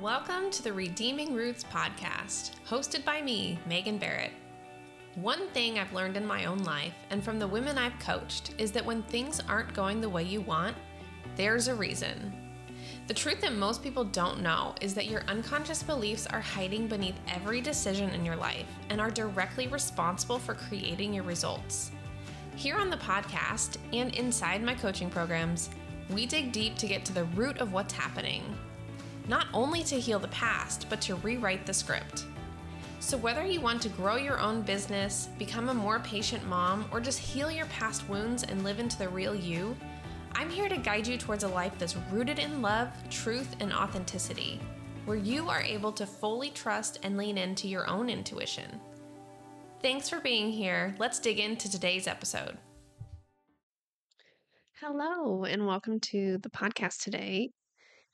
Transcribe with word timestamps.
Welcome 0.00 0.50
to 0.50 0.60
the 0.60 0.72
Redeeming 0.72 1.34
Roots 1.34 1.62
podcast, 1.62 2.50
hosted 2.68 3.04
by 3.04 3.22
me, 3.22 3.60
Megan 3.68 3.96
Barrett. 3.96 4.32
One 5.14 5.46
thing 5.50 5.78
I've 5.78 5.92
learned 5.92 6.16
in 6.16 6.26
my 6.26 6.46
own 6.46 6.58
life 6.64 6.94
and 7.10 7.22
from 7.22 7.38
the 7.38 7.46
women 7.46 7.78
I've 7.78 7.96
coached 8.00 8.56
is 8.58 8.72
that 8.72 8.84
when 8.84 9.04
things 9.04 9.40
aren't 9.48 9.72
going 9.72 10.00
the 10.00 10.08
way 10.08 10.24
you 10.24 10.40
want, 10.40 10.76
there's 11.36 11.68
a 11.68 11.76
reason. 11.76 12.34
The 13.06 13.14
truth 13.14 13.40
that 13.42 13.54
most 13.54 13.84
people 13.84 14.02
don't 14.02 14.42
know 14.42 14.74
is 14.80 14.94
that 14.94 15.06
your 15.06 15.22
unconscious 15.28 15.84
beliefs 15.84 16.26
are 16.26 16.40
hiding 16.40 16.88
beneath 16.88 17.20
every 17.28 17.60
decision 17.60 18.10
in 18.10 18.26
your 18.26 18.36
life 18.36 18.66
and 18.90 19.00
are 19.00 19.12
directly 19.12 19.68
responsible 19.68 20.40
for 20.40 20.54
creating 20.54 21.14
your 21.14 21.24
results. 21.24 21.92
Here 22.56 22.78
on 22.78 22.90
the 22.90 22.96
podcast 22.96 23.76
and 23.92 24.12
inside 24.16 24.60
my 24.60 24.74
coaching 24.74 25.08
programs, 25.08 25.70
we 26.10 26.26
dig 26.26 26.50
deep 26.50 26.76
to 26.78 26.88
get 26.88 27.04
to 27.04 27.12
the 27.12 27.24
root 27.26 27.58
of 27.58 27.72
what's 27.72 27.94
happening. 27.94 28.42
Not 29.26 29.46
only 29.54 29.82
to 29.84 29.98
heal 29.98 30.18
the 30.18 30.28
past, 30.28 30.86
but 30.90 31.00
to 31.02 31.14
rewrite 31.16 31.64
the 31.64 31.72
script. 31.72 32.26
So, 33.00 33.16
whether 33.16 33.44
you 33.44 33.60
want 33.60 33.80
to 33.82 33.88
grow 33.88 34.16
your 34.16 34.38
own 34.38 34.62
business, 34.62 35.28
become 35.38 35.68
a 35.68 35.74
more 35.74 36.00
patient 36.00 36.46
mom, 36.46 36.86
or 36.90 37.00
just 37.00 37.18
heal 37.18 37.50
your 37.50 37.66
past 37.66 38.08
wounds 38.08 38.42
and 38.42 38.64
live 38.64 38.80
into 38.80 38.98
the 38.98 39.08
real 39.08 39.34
you, 39.34 39.76
I'm 40.34 40.50
here 40.50 40.68
to 40.68 40.76
guide 40.76 41.06
you 41.06 41.16
towards 41.16 41.44
a 41.44 41.48
life 41.48 41.72
that's 41.78 41.96
rooted 42.10 42.38
in 42.38 42.60
love, 42.60 42.88
truth, 43.08 43.56
and 43.60 43.72
authenticity, 43.72 44.60
where 45.04 45.16
you 45.16 45.48
are 45.48 45.62
able 45.62 45.92
to 45.92 46.06
fully 46.06 46.50
trust 46.50 46.98
and 47.02 47.16
lean 47.16 47.38
into 47.38 47.68
your 47.68 47.88
own 47.88 48.10
intuition. 48.10 48.80
Thanks 49.80 50.08
for 50.08 50.20
being 50.20 50.50
here. 50.50 50.94
Let's 50.98 51.18
dig 51.18 51.38
into 51.38 51.70
today's 51.70 52.06
episode. 52.06 52.58
Hello, 54.80 55.44
and 55.44 55.66
welcome 55.66 56.00
to 56.00 56.38
the 56.38 56.50
podcast 56.50 57.02
today. 57.02 57.50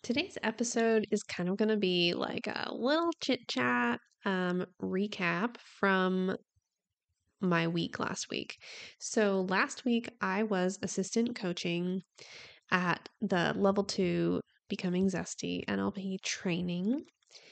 Today's 0.03 0.39
episode 0.43 1.07
is 1.11 1.23
kind 1.23 1.51
of 1.51 1.59
going 1.59 1.69
to 1.69 1.77
be 1.77 2.15
like 2.15 2.47
a 2.47 2.73
little 2.73 3.11
chit 3.21 3.47
chat 3.49 4.01
um, 4.25 4.65
recap 4.83 5.57
from 5.79 6.35
my 7.43 7.69
week 7.69 7.99
last 7.99 8.29
week. 8.31 8.57
So, 8.99 9.43
last 9.51 9.85
week 9.85 10.09
I 10.23 10.45
was 10.45 10.79
assistant 10.83 11.37
coaching 11.37 12.01
at 12.71 13.11
the 13.21 13.53
level 13.55 13.85
two 13.85 14.41
Becoming 14.71 15.11
Zesty 15.11 15.67
NLP 15.67 16.23
training. 16.23 17.05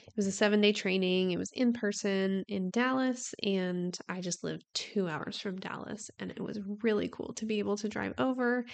It 0.07 0.17
was 0.17 0.27
a 0.27 0.33
seven 0.33 0.63
day 0.63 0.73
training. 0.73 1.33
It 1.33 1.39
was 1.39 1.51
in 1.53 1.75
person 1.75 2.45
in 2.49 2.71
Dallas, 2.71 3.35
and 3.43 3.97
I 4.09 4.23
just 4.23 4.43
lived 4.43 4.65
two 4.73 5.07
hours 5.07 5.39
from 5.39 5.57
Dallas. 5.57 6.11
And 6.19 6.31
it 6.31 6.41
was 6.41 6.59
really 6.83 7.11
cool 7.11 7.35
to 7.35 7.45
be 7.45 7.59
able 7.59 7.77
to 7.77 7.91
drive 7.91 8.15
over 8.17 8.65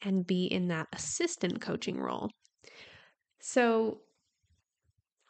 and 0.00 0.26
be 0.26 0.46
in 0.46 0.68
that 0.68 0.86
assistant 0.94 1.60
coaching 1.60 2.00
role. 2.00 2.30
So, 3.40 4.02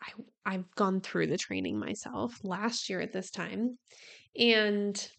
I, 0.03 0.12
I've 0.55 0.70
gone 0.75 1.01
through 1.01 1.27
the 1.28 1.39
training 1.39 1.78
myself 1.78 2.39
last 2.45 2.89
year 2.89 3.01
at 3.01 3.12
this 3.12 3.31
time, 3.31 3.78
and 4.39 5.11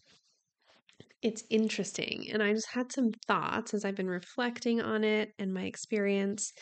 it's 1.22 1.44
interesting. 1.50 2.30
And 2.32 2.42
I 2.42 2.52
just 2.52 2.70
had 2.70 2.92
some 2.92 3.12
thoughts 3.26 3.74
as 3.74 3.84
I've 3.84 3.94
been 3.94 4.08
reflecting 4.08 4.80
on 4.80 5.04
it 5.04 5.32
and 5.38 5.52
my 5.52 5.64
experience. 5.64 6.52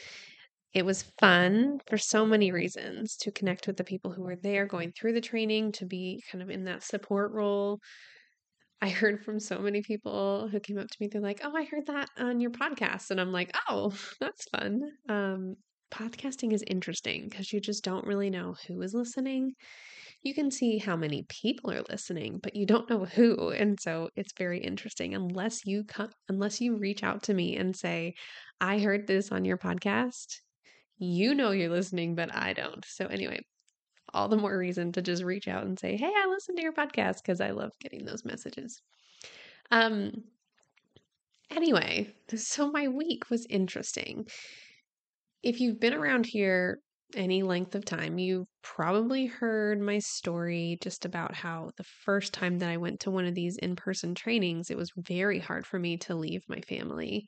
It 0.75 0.85
was 0.85 1.13
fun 1.21 1.81
for 1.89 1.99
so 1.99 2.27
many 2.27 2.53
reasons 2.53 3.17
to 3.19 3.33
connect 3.33 3.67
with 3.67 3.77
the 3.77 3.85
people 3.85 4.13
who 4.13 4.23
were 4.23 4.37
there 4.37 4.67
going 4.67 4.93
through 4.93 5.15
the 5.15 5.21
training, 5.21 5.73
to 5.73 5.87
be 5.87 6.23
kind 6.31 6.43
of 6.43 6.51
in 6.51 6.65
that 6.65 6.83
support 6.83 7.33
role. 7.33 7.81
I 8.81 8.89
heard 8.91 9.25
from 9.25 9.41
so 9.41 9.59
many 9.59 9.83
people 9.83 10.49
who 10.49 10.61
came 10.61 10.79
up 10.79 10.89
to 10.89 10.97
me. 11.01 11.09
They're 11.09 11.21
like, 11.21 11.41
"Oh, 11.45 11.55
I 11.57 11.65
heard 11.65 11.87
that 11.87 12.11
on 12.17 12.41
your 12.41 12.51
podcast," 12.53 13.11
and 13.11 13.21
I'm 13.21 13.33
like, 13.33 13.53
"Oh, 13.69 13.93
that's 14.21 14.49
fun." 14.51 14.83
Um, 15.09 15.57
podcasting 15.91 16.53
is 16.53 16.65
interesting 16.67 17.29
because 17.29 17.53
you 17.53 17.61
just 17.61 17.85
don't 17.85 18.07
really 18.07 18.31
know 18.31 18.55
who 18.67 18.81
is 18.83 18.95
listening. 18.95 19.55
You 20.23 20.35
can 20.35 20.51
see 20.51 20.79
how 20.79 20.97
many 20.97 21.25
people 21.29 21.71
are 21.73 21.85
listening, 21.89 22.41
but 22.43 22.57
you 22.57 22.67
don't 22.67 22.91
know 22.91 23.05
who, 23.05 23.51
and 23.51 23.79
so 23.81 24.11
it's 24.17 24.33
very 24.37 24.61
interesting 24.61 25.15
unless 25.15 25.65
you 25.65 25.85
come, 25.85 26.11
unless 26.29 26.61
you 26.61 26.77
reach 26.77 27.03
out 27.03 27.23
to 27.25 27.35
me 27.35 27.57
and 27.57 27.77
say, 27.77 28.15
"I 28.61 28.79
heard 28.81 29.07
this 29.07 29.33
on 29.33 29.45
your 29.45 29.59
podcast." 29.59 30.41
You 30.99 31.35
know 31.35 31.53
you're 31.53 31.71
listening, 31.71 32.15
but 32.17 32.35
I 32.35 32.53
don't. 32.53 32.85
So 32.85 33.07
anyway, 33.07 33.41
all 34.13 34.29
the 34.29 34.37
more 34.37 34.57
reason 34.59 34.93
to 34.93 35.03
just 35.03 35.23
reach 35.23 35.49
out 35.49 35.65
and 35.65 35.79
say, 35.79 35.97
"Hey, 35.97 36.13
I 36.17 36.27
listened 36.27 36.59
to 36.59 36.63
your 36.63 36.73
podcast" 36.73 37.23
because 37.23 37.41
I 37.41 37.51
love 37.51 37.73
getting 37.81 38.05
those 38.05 38.25
messages. 38.25 38.83
Um 39.71 40.25
anyway, 41.51 42.15
so 42.35 42.71
my 42.71 42.89
week 42.89 43.31
was 43.31 43.47
interesting. 43.47 44.27
If 45.43 45.61
you've 45.61 45.81
been 45.81 45.95
around 45.95 46.27
here 46.27 46.81
any 47.15 47.43
length 47.43 47.75
of 47.75 47.85
time, 47.85 48.19
you've 48.19 48.49
probably 48.63 49.27
heard 49.27 49.81
my 49.81 49.99
story 49.99 50.79
just 50.83 51.05
about 51.05 51.35
how 51.35 51.71
the 51.77 51.85
first 51.85 52.35
time 52.35 52.59
that 52.59 52.69
I 52.69 52.77
went 52.77 53.01
to 53.01 53.11
one 53.11 53.25
of 53.25 53.35
these 53.35 53.57
in 53.57 53.77
person 53.77 54.15
trainings, 54.15 54.71
it 54.71 54.77
was 54.77 54.93
very 54.97 55.39
hard 55.39 55.67
for 55.67 55.79
me 55.79 55.97
to 55.99 56.15
leave 56.15 56.43
my 56.49 56.61
family. 56.61 57.27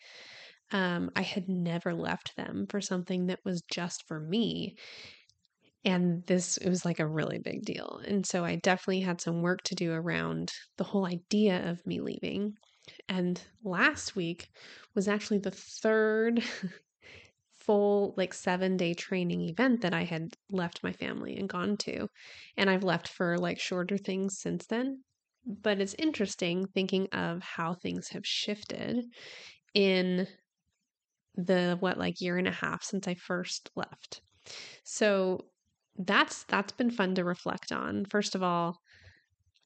Um, 0.73 1.11
I 1.17 1.23
had 1.23 1.49
never 1.49 1.95
left 1.95 2.37
them 2.37 2.67
for 2.71 2.81
something 2.81 3.27
that 3.27 3.41
was 3.45 3.63
just 3.71 4.07
for 4.09 4.21
me. 4.21 4.77
And 5.85 6.25
this, 6.27 6.59
it 6.59 6.69
was 6.69 6.85
like 6.85 6.99
a 6.99 7.07
really 7.09 7.39
big 7.39 7.63
deal. 7.65 8.01
And 8.07 8.27
so 8.27 8.45
I 8.45 8.57
definitely 8.57 9.01
had 9.01 9.21
some 9.21 9.41
work 9.41 9.63
to 9.65 9.75
do 9.75 9.93
around 9.93 10.51
the 10.77 10.85
whole 10.85 11.07
idea 11.07 11.69
of 11.71 11.87
me 11.87 12.01
leaving. 12.01 12.55
And 13.09 13.43
last 13.65 14.15
week 14.17 14.49
was 14.95 15.09
actually 15.09 15.39
the 15.39 15.53
third 15.53 16.43
full 17.61 18.15
like 18.17 18.35
seven 18.35 18.77
day 18.77 18.95
training 18.95 19.49
event 19.49 19.83
that 19.83 19.95
I 19.95 20.05
had 20.05 20.35
left 20.51 20.83
my 20.83 20.93
family 20.93 21.37
and 21.37 21.49
gone 21.49 21.77
to. 21.79 22.09
And 22.57 22.71
I've 22.71 22.85
left 22.85 23.09
for 23.09 23.39
like 23.39 23.59
shorter 23.61 23.99
things 23.99 24.39
since 24.39 24.67
then. 24.67 25.03
But 25.47 25.81
it's 25.81 25.95
interesting 25.99 26.67
thinking 26.67 27.09
of 27.13 27.43
how 27.43 27.75
things 27.75 28.09
have 28.09 28.27
shifted 28.27 29.05
in 29.75 30.27
the 31.37 31.77
what 31.81 31.99
like 31.99 32.21
year 32.21 32.37
and 32.37 32.49
a 32.49 32.53
half 32.53 32.83
since 32.83 33.07
I 33.09 33.15
first 33.15 33.71
left. 33.77 34.21
So 34.85 35.47
that's 35.97 36.45
that's 36.45 36.73
been 36.73 36.91
fun 36.91 37.15
to 37.17 37.25
reflect 37.25 37.73
on. 37.73 38.05
First 38.07 38.35
of 38.35 38.43
all, 38.43 38.79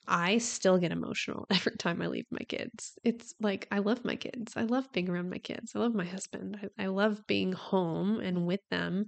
I 0.06 0.38
still 0.38 0.78
get 0.78 0.92
emotional 0.92 1.46
every 1.50 1.76
time 1.76 2.02
I 2.02 2.08
leave 2.08 2.26
my 2.30 2.44
kids. 2.48 2.98
It's 3.04 3.34
like 3.40 3.66
I 3.70 3.78
love 3.78 4.04
my 4.04 4.16
kids. 4.16 4.54
I 4.56 4.62
love 4.62 4.90
being 4.92 5.08
around 5.08 5.30
my 5.30 5.38
kids. 5.38 5.72
I 5.74 5.78
love 5.78 5.94
my 5.94 6.04
husband. 6.04 6.58
I, 6.78 6.84
I 6.84 6.86
love 6.86 7.26
being 7.26 7.52
home 7.52 8.20
and 8.20 8.46
with 8.46 8.60
them. 8.70 9.06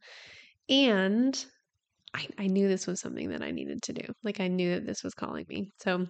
And 0.68 1.46
I, 2.14 2.28
I 2.38 2.46
knew 2.48 2.68
this 2.68 2.86
was 2.86 3.00
something 3.00 3.30
that 3.30 3.42
I 3.42 3.50
needed 3.50 3.82
to 3.84 3.92
do. 3.92 4.12
Like 4.24 4.40
I 4.40 4.48
knew 4.48 4.74
that 4.74 4.86
this 4.86 5.02
was 5.04 5.14
calling 5.14 5.46
me. 5.48 5.70
So 5.80 6.06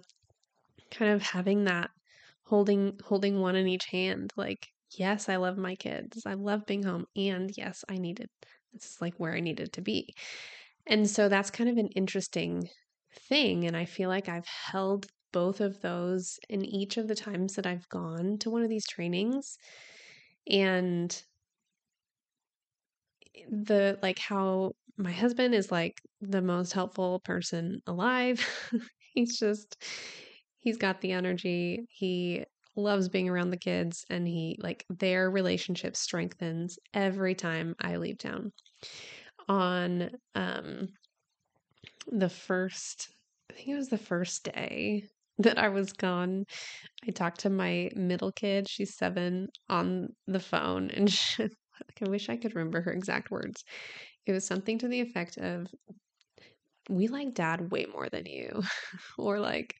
kind 0.91 1.11
of 1.11 1.21
having 1.21 1.65
that 1.65 1.89
holding 2.45 2.99
holding 3.03 3.41
one 3.41 3.55
in 3.55 3.67
each 3.67 3.85
hand, 3.85 4.31
like, 4.37 4.67
yes, 4.97 5.29
I 5.29 5.37
love 5.37 5.57
my 5.57 5.75
kids. 5.75 6.23
I 6.25 6.33
love 6.35 6.65
being 6.65 6.83
home. 6.83 7.05
And 7.15 7.51
yes, 7.57 7.83
I 7.89 7.97
needed 7.97 8.29
this 8.73 8.85
is 8.85 9.01
like 9.01 9.15
where 9.17 9.33
I 9.33 9.39
needed 9.39 9.73
to 9.73 9.81
be. 9.81 10.13
And 10.85 11.09
so 11.09 11.29
that's 11.29 11.51
kind 11.51 11.69
of 11.69 11.77
an 11.77 11.89
interesting 11.95 12.69
thing. 13.13 13.65
And 13.65 13.75
I 13.75 13.85
feel 13.85 14.09
like 14.09 14.29
I've 14.29 14.47
held 14.47 15.07
both 15.33 15.61
of 15.61 15.81
those 15.81 16.39
in 16.49 16.63
each 16.65 16.97
of 16.97 17.07
the 17.07 17.15
times 17.15 17.55
that 17.55 17.67
I've 17.67 17.87
gone 17.89 18.37
to 18.39 18.49
one 18.49 18.63
of 18.63 18.69
these 18.69 18.87
trainings. 18.87 19.57
And 20.49 21.21
the 23.49 23.99
like 24.01 24.19
how 24.19 24.73
my 24.97 25.11
husband 25.11 25.53
is 25.53 25.71
like 25.71 26.01
the 26.21 26.41
most 26.41 26.73
helpful 26.73 27.19
person 27.19 27.81
alive. 27.85 28.45
he's 29.13 29.37
just, 29.37 29.83
he's 30.57 30.77
got 30.77 31.01
the 31.01 31.11
energy. 31.11 31.85
He 31.89 32.45
loves 32.75 33.09
being 33.09 33.29
around 33.29 33.49
the 33.51 33.57
kids 33.57 34.05
and 34.09 34.27
he 34.27 34.57
like 34.61 34.85
their 34.89 35.29
relationship 35.29 35.95
strengthens 35.95 36.77
every 36.93 37.35
time 37.35 37.75
I 37.79 37.97
leave 37.97 38.17
town. 38.17 38.51
On 39.49 40.09
um 40.35 40.89
the 42.07 42.29
first, 42.29 43.09
I 43.49 43.53
think 43.53 43.69
it 43.69 43.75
was 43.75 43.89
the 43.89 43.97
first 43.97 44.43
day 44.43 45.03
that 45.39 45.57
I 45.57 45.69
was 45.69 45.93
gone, 45.93 46.45
I 47.07 47.11
talked 47.11 47.41
to 47.41 47.49
my 47.49 47.89
middle 47.95 48.31
kid, 48.31 48.67
she's 48.69 48.95
seven, 48.97 49.49
on 49.69 50.09
the 50.27 50.39
phone, 50.39 50.89
and 50.91 51.09
she, 51.11 51.43
I 51.45 52.09
wish 52.09 52.29
I 52.29 52.37
could 52.37 52.55
remember 52.55 52.81
her 52.81 52.91
exact 52.91 53.31
words. 53.31 53.63
It 54.25 54.33
was 54.33 54.47
something 54.47 54.79
to 54.79 54.87
the 54.87 55.01
effect 55.01 55.37
of, 55.37 55.67
We 56.89 57.07
like 57.07 57.33
dad 57.33 57.71
way 57.71 57.85
more 57.85 58.09
than 58.09 58.25
you, 58.25 58.61
or 59.17 59.39
like, 59.39 59.73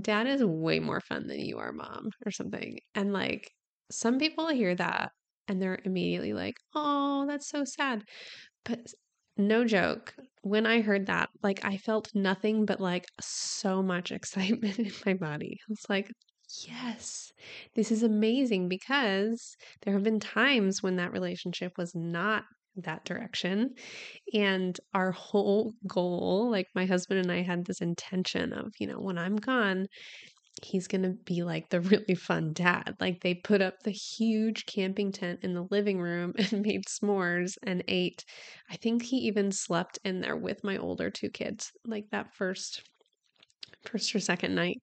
Dad 0.00 0.26
is 0.26 0.44
way 0.44 0.78
more 0.80 1.00
fun 1.00 1.26
than 1.26 1.40
you 1.40 1.58
are, 1.58 1.72
mom, 1.72 2.10
or 2.26 2.30
something. 2.30 2.78
And 2.94 3.12
like, 3.12 3.50
some 3.90 4.18
people 4.18 4.48
hear 4.48 4.74
that 4.74 5.12
and 5.48 5.60
they're 5.60 5.80
immediately 5.84 6.32
like, 6.32 6.56
Oh, 6.74 7.26
that's 7.26 7.48
so 7.48 7.64
sad. 7.64 8.04
But 8.64 8.92
no 9.36 9.64
joke, 9.64 10.14
when 10.44 10.66
I 10.66 10.80
heard 10.80 11.06
that, 11.06 11.30
like 11.42 11.64
I 11.64 11.76
felt 11.78 12.14
nothing 12.14 12.66
but 12.66 12.80
like 12.80 13.06
so 13.20 13.82
much 13.82 14.12
excitement 14.18 14.78
in 14.78 14.92
my 15.06 15.14
body. 15.14 15.58
I 15.62 15.66
was 15.68 15.84
like, 15.88 16.10
yes, 16.66 17.32
this 17.74 17.90
is 17.90 18.02
amazing 18.02 18.68
because 18.68 19.56
there 19.82 19.94
have 19.94 20.02
been 20.02 20.20
times 20.20 20.82
when 20.82 20.96
that 20.96 21.12
relationship 21.12 21.72
was 21.78 21.94
not 21.94 22.44
that 22.76 23.04
direction. 23.04 23.74
And 24.34 24.78
our 24.94 25.12
whole 25.12 25.74
goal, 25.86 26.50
like 26.50 26.66
my 26.74 26.86
husband 26.86 27.20
and 27.20 27.32
I 27.32 27.42
had 27.42 27.64
this 27.66 27.80
intention 27.80 28.52
of, 28.52 28.72
you 28.80 28.86
know, 28.86 29.00
when 29.00 29.18
I'm 29.18 29.36
gone, 29.36 29.86
he's 30.62 30.86
going 30.86 31.02
to 31.02 31.10
be 31.24 31.42
like 31.42 31.68
the 31.70 31.80
really 31.80 32.14
fun 32.14 32.52
dad. 32.52 32.94
Like 33.00 33.20
they 33.20 33.34
put 33.34 33.60
up 33.60 33.82
the 33.82 33.90
huge 33.90 34.66
camping 34.66 35.12
tent 35.12 35.40
in 35.42 35.54
the 35.54 35.66
living 35.70 36.00
room 36.00 36.32
and 36.38 36.62
made 36.62 36.84
s'mores 36.86 37.56
and 37.62 37.82
ate. 37.88 38.24
I 38.70 38.76
think 38.76 39.02
he 39.02 39.16
even 39.18 39.52
slept 39.52 39.98
in 40.04 40.20
there 40.20 40.36
with 40.36 40.64
my 40.64 40.76
older 40.76 41.10
two 41.10 41.30
kids, 41.30 41.72
like 41.84 42.10
that 42.10 42.34
first 42.34 42.82
first 43.86 44.14
or 44.14 44.20
second 44.20 44.54
night. 44.54 44.80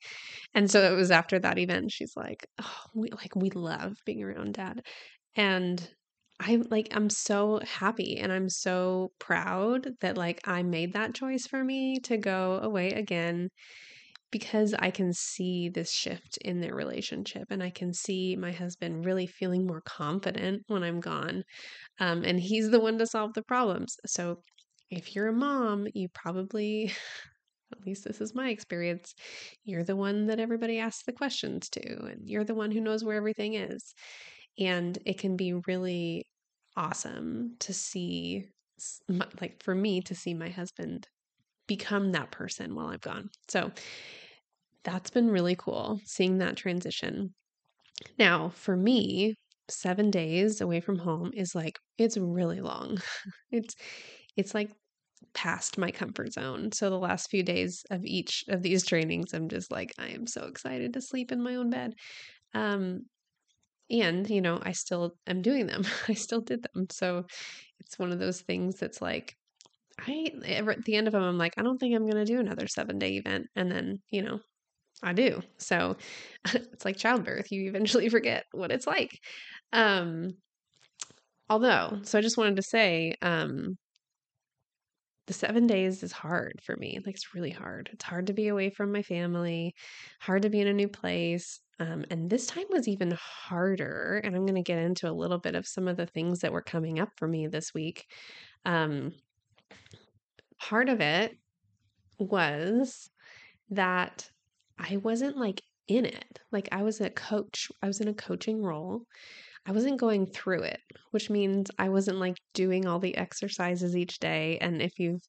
And 0.54 0.70
so 0.70 0.92
it 0.92 0.96
was 0.96 1.12
after 1.12 1.40
that 1.40 1.58
event 1.60 1.92
she's 1.92 2.14
like, 2.16 2.46
"Oh, 2.62 2.84
we 2.96 3.10
like 3.12 3.36
we 3.36 3.50
love 3.52 3.96
being 4.06 4.24
around 4.24 4.56
dad." 4.56 4.82
And 5.36 5.90
I 6.40 6.58
like 6.70 6.90
I'm 6.96 7.10
so 7.10 7.60
happy 7.66 8.18
and 8.18 8.32
I'm 8.32 8.50
so 8.50 9.12
proud 9.20 9.90
that 10.02 10.18
like 10.18 10.42
I 10.48 10.64
made 10.64 10.94
that 10.94 11.16
choice 11.16 11.48
for 11.48 11.64
me 11.64 12.00
to 12.02 12.18
go 12.18 12.60
away 12.64 12.92
again 12.92 13.50
because 14.32 14.74
I 14.74 14.92
can 14.92 15.14
see 15.14 15.70
this 15.70 15.92
shift 15.92 16.38
in 16.38 16.62
their 16.62 16.74
relationship 16.74 17.48
and 17.50 17.62
I 17.62 17.70
can 17.70 17.94
see 17.94 18.36
my 18.36 18.52
husband 18.52 19.06
really 19.06 19.28
feeling 19.28 19.68
more 19.68 19.82
confident 19.82 20.64
when 20.68 20.84
I'm 20.84 21.02
gone. 21.02 21.44
Um, 22.00 22.24
and 22.24 22.40
he's 22.40 22.70
the 22.70 22.80
one 22.80 22.98
to 23.00 23.06
solve 23.06 23.34
the 23.34 23.44
problems. 23.44 23.98
So 24.06 24.42
if 24.90 25.16
you're 25.16 25.28
a 25.28 25.34
mom, 25.34 25.88
you 25.94 26.08
probably, 26.14 26.94
at 27.74 27.86
least 27.86 28.06
this 28.06 28.22
is 28.22 28.34
my 28.34 28.50
experience, 28.50 29.14
you're 29.64 29.84
the 29.84 29.96
one 29.96 30.28
that 30.28 30.40
everybody 30.40 30.80
asks 30.80 31.04
the 31.04 31.14
questions 31.14 31.70
to, 31.70 32.06
and 32.06 32.22
you're 32.30 32.44
the 32.44 32.56
one 32.56 32.72
who 32.72 32.82
knows 32.82 33.04
where 33.04 33.18
everything 33.18 33.56
is. 33.56 33.94
And 34.58 34.98
it 35.06 35.20
can 35.20 35.36
be 35.38 35.54
really 35.54 36.26
awesome 36.78 37.56
to 37.60 37.74
see, 37.74 38.46
like 39.40 39.62
for 39.62 39.76
me, 39.76 40.02
to 40.02 40.16
see 40.16 40.34
my 40.34 40.50
husband 40.50 41.08
become 41.68 42.12
that 42.12 42.32
person 42.32 42.76
while 42.76 42.88
I'm 42.88 43.00
gone. 43.00 43.30
So 43.48 43.72
that's 44.84 45.10
been 45.10 45.30
really 45.30 45.56
cool 45.56 46.00
seeing 46.06 46.40
that 46.40 46.58
transition. 46.58 47.34
Now, 48.18 48.50
for 48.50 48.76
me, 48.76 49.36
seven 49.70 50.12
days 50.12 50.62
away 50.62 50.82
from 50.82 51.00
home 51.00 51.32
is 51.34 51.56
like 51.56 51.80
it's 51.98 52.18
really 52.18 52.62
long. 52.62 52.98
it's 53.52 53.76
it's 54.36 54.54
like 54.54 54.72
past 55.34 55.78
my 55.78 55.92
comfort 55.92 56.34
zone. 56.34 56.72
So 56.72 56.90
the 56.90 56.98
last 56.98 57.30
few 57.30 57.44
days 57.44 57.84
of 57.92 58.04
each 58.04 58.44
of 58.50 58.62
these 58.64 58.86
trainings, 58.86 59.34
I'm 59.34 59.50
just 59.50 59.72
like, 59.72 59.94
I 60.00 60.10
am 60.10 60.28
so 60.28 60.46
excited 60.46 60.94
to 60.94 61.02
sleep 61.02 61.32
in 61.32 61.44
my 61.44 61.56
own 61.56 61.70
bed. 61.70 61.94
Um, 62.54 63.04
and 63.90 64.30
you 64.30 64.42
know, 64.42 64.60
I 64.62 64.72
still 64.74 65.14
am 65.28 65.42
doing 65.42 65.68
them. 65.68 65.84
I 66.08 66.14
still 66.14 66.42
did 66.42 66.66
them. 66.74 66.88
So 66.92 67.26
it's 67.80 68.00
one 68.00 68.12
of 68.12 68.20
those 68.20 68.42
things 68.42 68.80
that's 68.80 69.02
like, 69.02 69.36
I 70.00 70.32
at 70.46 70.86
the 70.86 70.96
end 70.96 71.08
of 71.08 71.14
them, 71.14 71.24
I'm 71.24 71.38
like, 71.38 71.54
I 71.58 71.64
don't 71.64 71.78
think 71.78 71.96
I'm 71.96 72.10
to 72.10 72.26
do 72.26 72.40
another 72.40 72.68
seven 72.68 73.00
day 73.00 73.18
event. 73.18 73.48
And 73.56 73.72
then, 73.72 74.02
you 74.10 74.24
know, 74.24 74.40
I 75.04 75.14
do. 75.14 75.42
So 75.58 75.98
it's 76.54 76.86
like 76.86 76.98
childbirth. 76.98 77.52
You 77.52 77.70
eventually 77.70 78.10
forget 78.10 78.46
what 78.52 78.72
it's 78.72 78.88
like. 78.88 79.20
Um, 79.74 80.36
although, 81.50 82.00
so 82.04 82.18
I 82.18 82.22
just 82.22 82.38
wanted 82.38 82.58
to 82.58 82.64
say, 82.64 83.16
um, 83.22 83.78
the 85.28 85.34
seven 85.34 85.68
days 85.68 86.04
is 86.04 86.12
hard 86.12 86.60
for 86.64 86.76
me. 86.76 87.00
Like 87.06 87.16
it's 87.16 87.34
really 87.34 87.52
hard. 87.52 87.90
It's 87.94 88.04
hard 88.04 88.28
to 88.28 88.34
be 88.34 88.50
away 88.50 88.70
from 88.70 88.92
my 88.92 89.02
family, 89.02 89.74
hard 90.20 90.42
to 90.42 90.50
be 90.50 90.60
in 90.60 90.68
a 90.68 90.74
new 90.74 90.90
place. 90.90 91.62
Um, 91.80 92.04
and 92.10 92.30
this 92.30 92.48
time 92.48 92.66
was 92.70 92.88
even 92.88 93.18
harder. 93.18 94.20
And 94.24 94.36
I'm 94.36 94.46
going 94.46 94.56
to 94.56 94.62
get 94.62 94.80
into 94.80 95.10
a 95.10 95.14
little 95.14 95.38
bit 95.38 95.56
of 95.56 95.68
some 95.68 95.88
of 95.88 95.96
the 95.96 96.06
things 96.06 96.40
that 96.40 96.52
were 96.52 96.62
coming 96.62 97.00
up 97.00 97.10
for 97.18 97.28
me 97.28 97.48
this 97.48 97.74
week. 97.74 98.08
Um, 98.66 99.14
part 100.60 100.90
of 100.90 101.02
it 101.02 101.38
was 102.20 103.10
that 103.70 104.30
I 104.82 104.98
wasn't 104.98 105.38
like 105.38 105.62
in 105.88 106.06
it. 106.06 106.40
Like 106.52 106.68
I 106.72 106.84
was 106.84 107.00
a 107.00 107.10
coach, 107.10 107.70
I 107.82 107.88
was 107.88 108.02
in 108.02 108.08
a 108.08 108.14
coaching 108.14 108.62
role. 108.62 109.04
I 109.68 109.72
wasn't 109.72 110.00
going 110.00 110.26
through 110.26 110.64
it, 110.64 110.80
which 111.12 111.30
means 111.30 111.70
I 111.78 111.90
wasn't 111.90 112.18
like 112.18 112.38
doing 112.56 112.88
all 112.88 112.98
the 112.98 113.16
exercises 113.16 113.96
each 113.96 114.18
day. 114.18 114.58
And 114.60 114.82
if 114.82 114.98
you've 114.98 115.22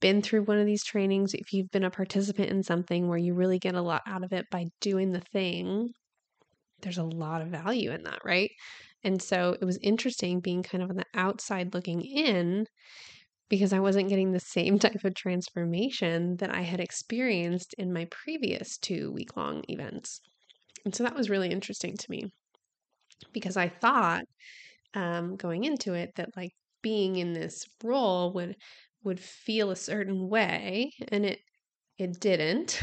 been 0.00 0.20
through 0.20 0.42
one 0.42 0.58
of 0.58 0.66
these 0.66 0.84
trainings, 0.84 1.32
if 1.32 1.54
you've 1.54 1.70
been 1.70 1.84
a 1.84 1.90
participant 1.90 2.50
in 2.50 2.62
something 2.62 3.08
where 3.08 3.18
you 3.18 3.32
really 3.32 3.58
get 3.58 3.74
a 3.74 3.80
lot 3.80 4.02
out 4.06 4.24
of 4.24 4.32
it 4.34 4.44
by 4.50 4.66
doing 4.82 5.12
the 5.12 5.22
thing, 5.32 5.88
there's 6.82 6.98
a 6.98 7.04
lot 7.04 7.40
of 7.40 7.48
value 7.48 7.92
in 7.92 8.02
that, 8.02 8.20
right? 8.24 8.50
And 9.02 9.22
so 9.22 9.56
it 9.58 9.64
was 9.64 9.78
interesting 9.82 10.40
being 10.40 10.62
kind 10.62 10.84
of 10.84 10.90
on 10.90 10.96
the 10.96 11.06
outside 11.14 11.72
looking 11.72 12.02
in 12.02 12.66
because 13.48 13.72
I 13.72 13.80
wasn't 13.80 14.08
getting 14.08 14.32
the 14.32 14.40
same 14.40 14.78
type 14.78 15.04
of 15.04 15.14
transformation 15.14 16.36
that 16.36 16.54
I 16.54 16.62
had 16.62 16.80
experienced 16.80 17.74
in 17.78 17.92
my 17.92 18.06
previous 18.10 18.78
two 18.78 19.12
week 19.12 19.36
long 19.36 19.62
events. 19.68 20.20
And 20.84 20.94
so 20.94 21.02
that 21.02 21.16
was 21.16 21.30
really 21.30 21.50
interesting 21.50 21.96
to 21.96 22.10
me 22.10 22.32
because 23.32 23.56
I 23.56 23.68
thought 23.68 24.24
um, 24.94 25.36
going 25.36 25.64
into 25.64 25.94
it 25.94 26.12
that 26.16 26.30
like 26.36 26.52
being 26.82 27.16
in 27.16 27.32
this 27.32 27.64
role 27.82 28.32
would 28.32 28.56
would 29.02 29.20
feel 29.20 29.70
a 29.70 29.76
certain 29.76 30.28
way 30.28 30.90
and 31.08 31.24
it 31.24 31.38
it 31.98 32.20
didn't 32.20 32.80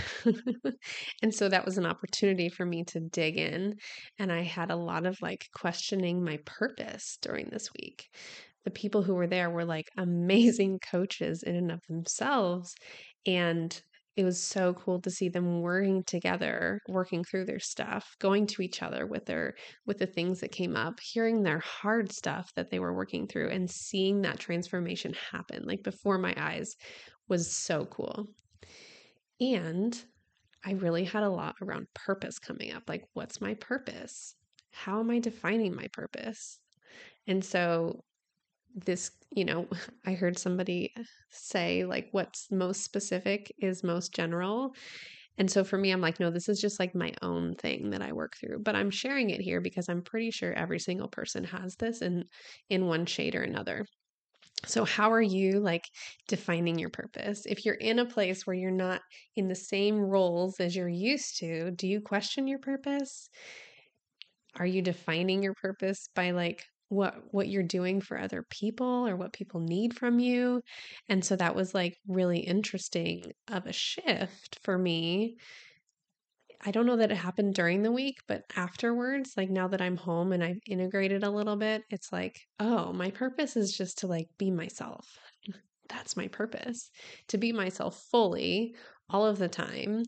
and 1.22 1.34
so 1.34 1.48
that 1.48 1.66
was 1.66 1.78
an 1.78 1.86
opportunity 1.86 2.50
for 2.50 2.66
me 2.66 2.84
to 2.84 3.00
dig 3.00 3.38
in 3.38 3.76
and 4.20 4.32
i 4.32 4.42
had 4.42 4.72
a 4.72 4.76
lot 4.76 5.06
of 5.06 5.16
like 5.22 5.46
questioning 5.54 6.24
my 6.24 6.40
purpose 6.46 7.18
during 7.22 7.48
this 7.52 7.70
week 7.80 8.08
the 8.66 8.72
people 8.72 9.04
who 9.04 9.14
were 9.16 9.28
there 9.28 9.50
were 9.50 9.66
like 9.66 9.90
amazing 9.98 10.80
coaches 10.80 11.44
in 11.44 11.56
and 11.56 11.72
of 11.72 11.82
themselves. 11.88 12.74
And 13.26 13.82
it 14.16 14.24
was 14.24 14.42
so 14.42 14.74
cool 14.74 15.02
to 15.02 15.10
see 15.10 15.28
them 15.30 15.62
working 15.62 16.04
together, 16.04 16.80
working 16.88 17.24
through 17.24 17.46
their 17.46 17.60
stuff, 17.60 18.16
going 18.20 18.46
to 18.48 18.62
each 18.62 18.84
other 18.84 19.08
with 19.08 19.26
their 19.26 19.56
with 19.88 19.98
the 19.98 20.06
things 20.06 20.40
that 20.42 20.52
came 20.52 20.76
up, 20.76 21.00
hearing 21.00 21.42
their 21.42 21.60
hard 21.60 22.12
stuff 22.12 22.52
that 22.56 22.70
they 22.70 22.80
were 22.80 22.94
working 22.94 23.28
through 23.28 23.50
and 23.50 23.70
seeing 23.70 24.22
that 24.22 24.40
transformation 24.40 25.16
happen 25.32 25.64
like 25.66 25.82
before 25.84 26.20
my 26.20 26.34
eyes 26.38 26.76
was 27.28 27.52
so 27.52 27.86
cool. 27.86 28.28
And 29.42 30.00
I 30.64 30.74
really 30.74 31.06
had 31.06 31.24
a 31.24 31.30
lot 31.30 31.56
around 31.62 31.88
purpose 31.96 32.38
coming 32.38 32.72
up. 32.72 32.84
Like 32.88 33.04
what's 33.14 33.42
my 33.42 33.56
purpose? 33.56 34.36
How 34.72 35.00
am 35.00 35.10
I 35.10 35.20
defining 35.20 35.76
my 35.76 35.88
purpose? 35.92 36.60
And 37.26 37.44
so 37.44 38.04
this, 38.74 39.12
you 39.32 39.46
know, 39.46 39.68
I 40.06 40.14
heard 40.14 40.38
somebody 40.38 40.94
say 41.30 41.86
like 41.86 42.10
what's 42.12 42.52
most 42.52 42.84
specific 42.84 43.52
is 43.60 43.84
most 43.84 44.14
general. 44.14 44.74
And 45.38 45.50
so 45.50 45.64
for 45.64 45.78
me, 45.78 45.92
I'm 45.92 46.02
like, 46.02 46.20
no, 46.20 46.30
this 46.30 46.48
is 46.48 46.62
just 46.62 46.80
like 46.80 46.94
my 46.94 47.12
own 47.24 47.56
thing 47.56 47.90
that 47.90 48.04
I 48.04 48.14
work 48.14 48.34
through. 48.40 48.60
But 48.60 48.76
I'm 48.76 48.92
sharing 48.92 49.32
it 49.32 49.42
here 49.42 49.62
because 49.62 49.90
I'm 49.90 50.04
pretty 50.04 50.30
sure 50.30 50.54
every 50.54 50.80
single 50.80 51.08
person 51.08 51.44
has 51.46 51.76
this 51.76 52.02
in 52.02 52.26
in 52.70 52.86
one 52.88 53.06
shade 53.08 53.36
or 53.36 53.42
another. 53.42 53.86
So 54.66 54.86
how 54.86 55.12
are 55.12 55.22
you 55.22 55.60
like 55.60 55.84
defining 56.28 56.80
your 56.80 56.90
purpose? 56.90 57.46
If 57.46 57.66
you're 57.66 57.76
in 57.76 58.00
a 58.00 58.06
place 58.06 58.48
where 58.48 58.56
you're 58.56 58.72
not 58.72 59.02
in 59.36 59.48
the 59.48 59.56
same 59.56 60.00
roles 60.00 60.60
as 60.60 60.76
you're 60.76 60.88
used 60.88 61.38
to, 61.40 61.72
do 61.72 61.88
you 61.88 62.00
question 62.02 62.48
your 62.48 62.60
purpose? 62.60 63.30
Are 64.56 64.66
you 64.66 64.82
defining 64.82 65.44
your 65.44 65.54
purpose 65.56 66.10
by 66.16 66.32
like 66.32 66.64
what 66.94 67.16
what 67.32 67.48
you're 67.48 67.64
doing 67.64 68.02
for 68.02 68.18
other 68.18 68.44
people 68.50 69.08
or 69.08 69.16
what 69.16 69.34
people 69.34 69.60
need 69.60 69.96
from 69.98 70.20
you 70.20 70.62
and 71.10 71.24
so 71.24 71.36
that 71.36 71.56
was 71.56 71.74
like 71.74 71.98
really 72.08 72.40
interesting 72.40 73.32
of 73.50 73.66
a 73.66 73.74
shift 73.74 74.60
for 74.64 74.78
me. 74.78 75.36
I 76.66 76.72
don't 76.72 76.86
know 76.86 76.96
that 76.96 77.12
it 77.12 77.18
happened 77.18 77.56
during 77.56 77.82
the 77.84 77.92
week 77.92 78.16
but 78.28 78.44
afterwards 78.56 79.34
like 79.36 79.50
now 79.50 79.68
that 79.68 79.82
i'm 79.82 79.98
home 79.98 80.32
and 80.32 80.42
i've 80.42 80.62
integrated 80.66 81.24
a 81.24 81.30
little 81.30 81.58
bit 81.58 81.82
it's 81.90 82.12
like 82.12 82.40
oh 82.60 82.94
my 82.94 83.12
purpose 83.12 83.58
is 83.58 83.76
just 83.76 83.98
to 84.00 84.08
like 84.08 84.28
be 84.38 84.50
myself. 84.50 85.06
That's 85.90 86.16
my 86.16 86.28
purpose 86.30 86.90
to 87.28 87.38
be 87.38 87.52
myself 87.52 88.02
fully 88.10 88.76
all 89.10 89.26
of 89.26 89.38
the 89.38 89.50
time 89.50 90.04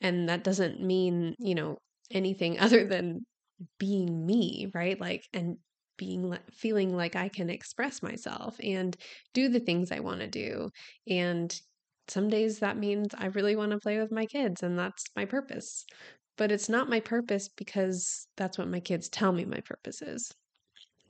and 0.00 0.28
that 0.28 0.44
doesn't 0.44 0.80
mean 0.80 1.34
you 1.38 1.54
know 1.54 1.78
anything 2.10 2.58
other 2.58 2.86
than 2.86 3.24
being 3.78 4.26
me 4.26 4.70
right? 4.74 5.00
Like 5.00 5.24
and 5.32 5.56
being 5.96 6.36
feeling 6.52 6.96
like 6.96 7.16
I 7.16 7.28
can 7.28 7.50
express 7.50 8.02
myself 8.02 8.56
and 8.62 8.96
do 9.32 9.48
the 9.48 9.60
things 9.60 9.92
I 9.92 10.00
want 10.00 10.20
to 10.20 10.26
do. 10.26 10.70
And 11.08 11.58
some 12.08 12.28
days 12.28 12.58
that 12.58 12.76
means 12.76 13.08
I 13.16 13.26
really 13.26 13.56
want 13.56 13.72
to 13.72 13.78
play 13.78 13.98
with 13.98 14.12
my 14.12 14.26
kids 14.26 14.62
and 14.62 14.78
that's 14.78 15.04
my 15.16 15.24
purpose. 15.24 15.84
But 16.36 16.50
it's 16.50 16.68
not 16.68 16.90
my 16.90 17.00
purpose 17.00 17.48
because 17.48 18.26
that's 18.36 18.58
what 18.58 18.68
my 18.68 18.80
kids 18.80 19.08
tell 19.08 19.32
me 19.32 19.44
my 19.44 19.60
purpose 19.60 20.02
is. 20.02 20.32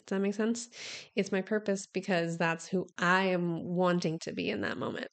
Does 0.06 0.16
that 0.16 0.20
make 0.20 0.34
sense? 0.34 0.68
It's 1.16 1.32
my 1.32 1.40
purpose 1.40 1.86
because 1.86 2.36
that's 2.36 2.66
who 2.66 2.86
I 2.98 3.24
am 3.24 3.64
wanting 3.64 4.18
to 4.20 4.34
be 4.34 4.50
in 4.50 4.60
that 4.60 4.76
moment. 4.76 5.08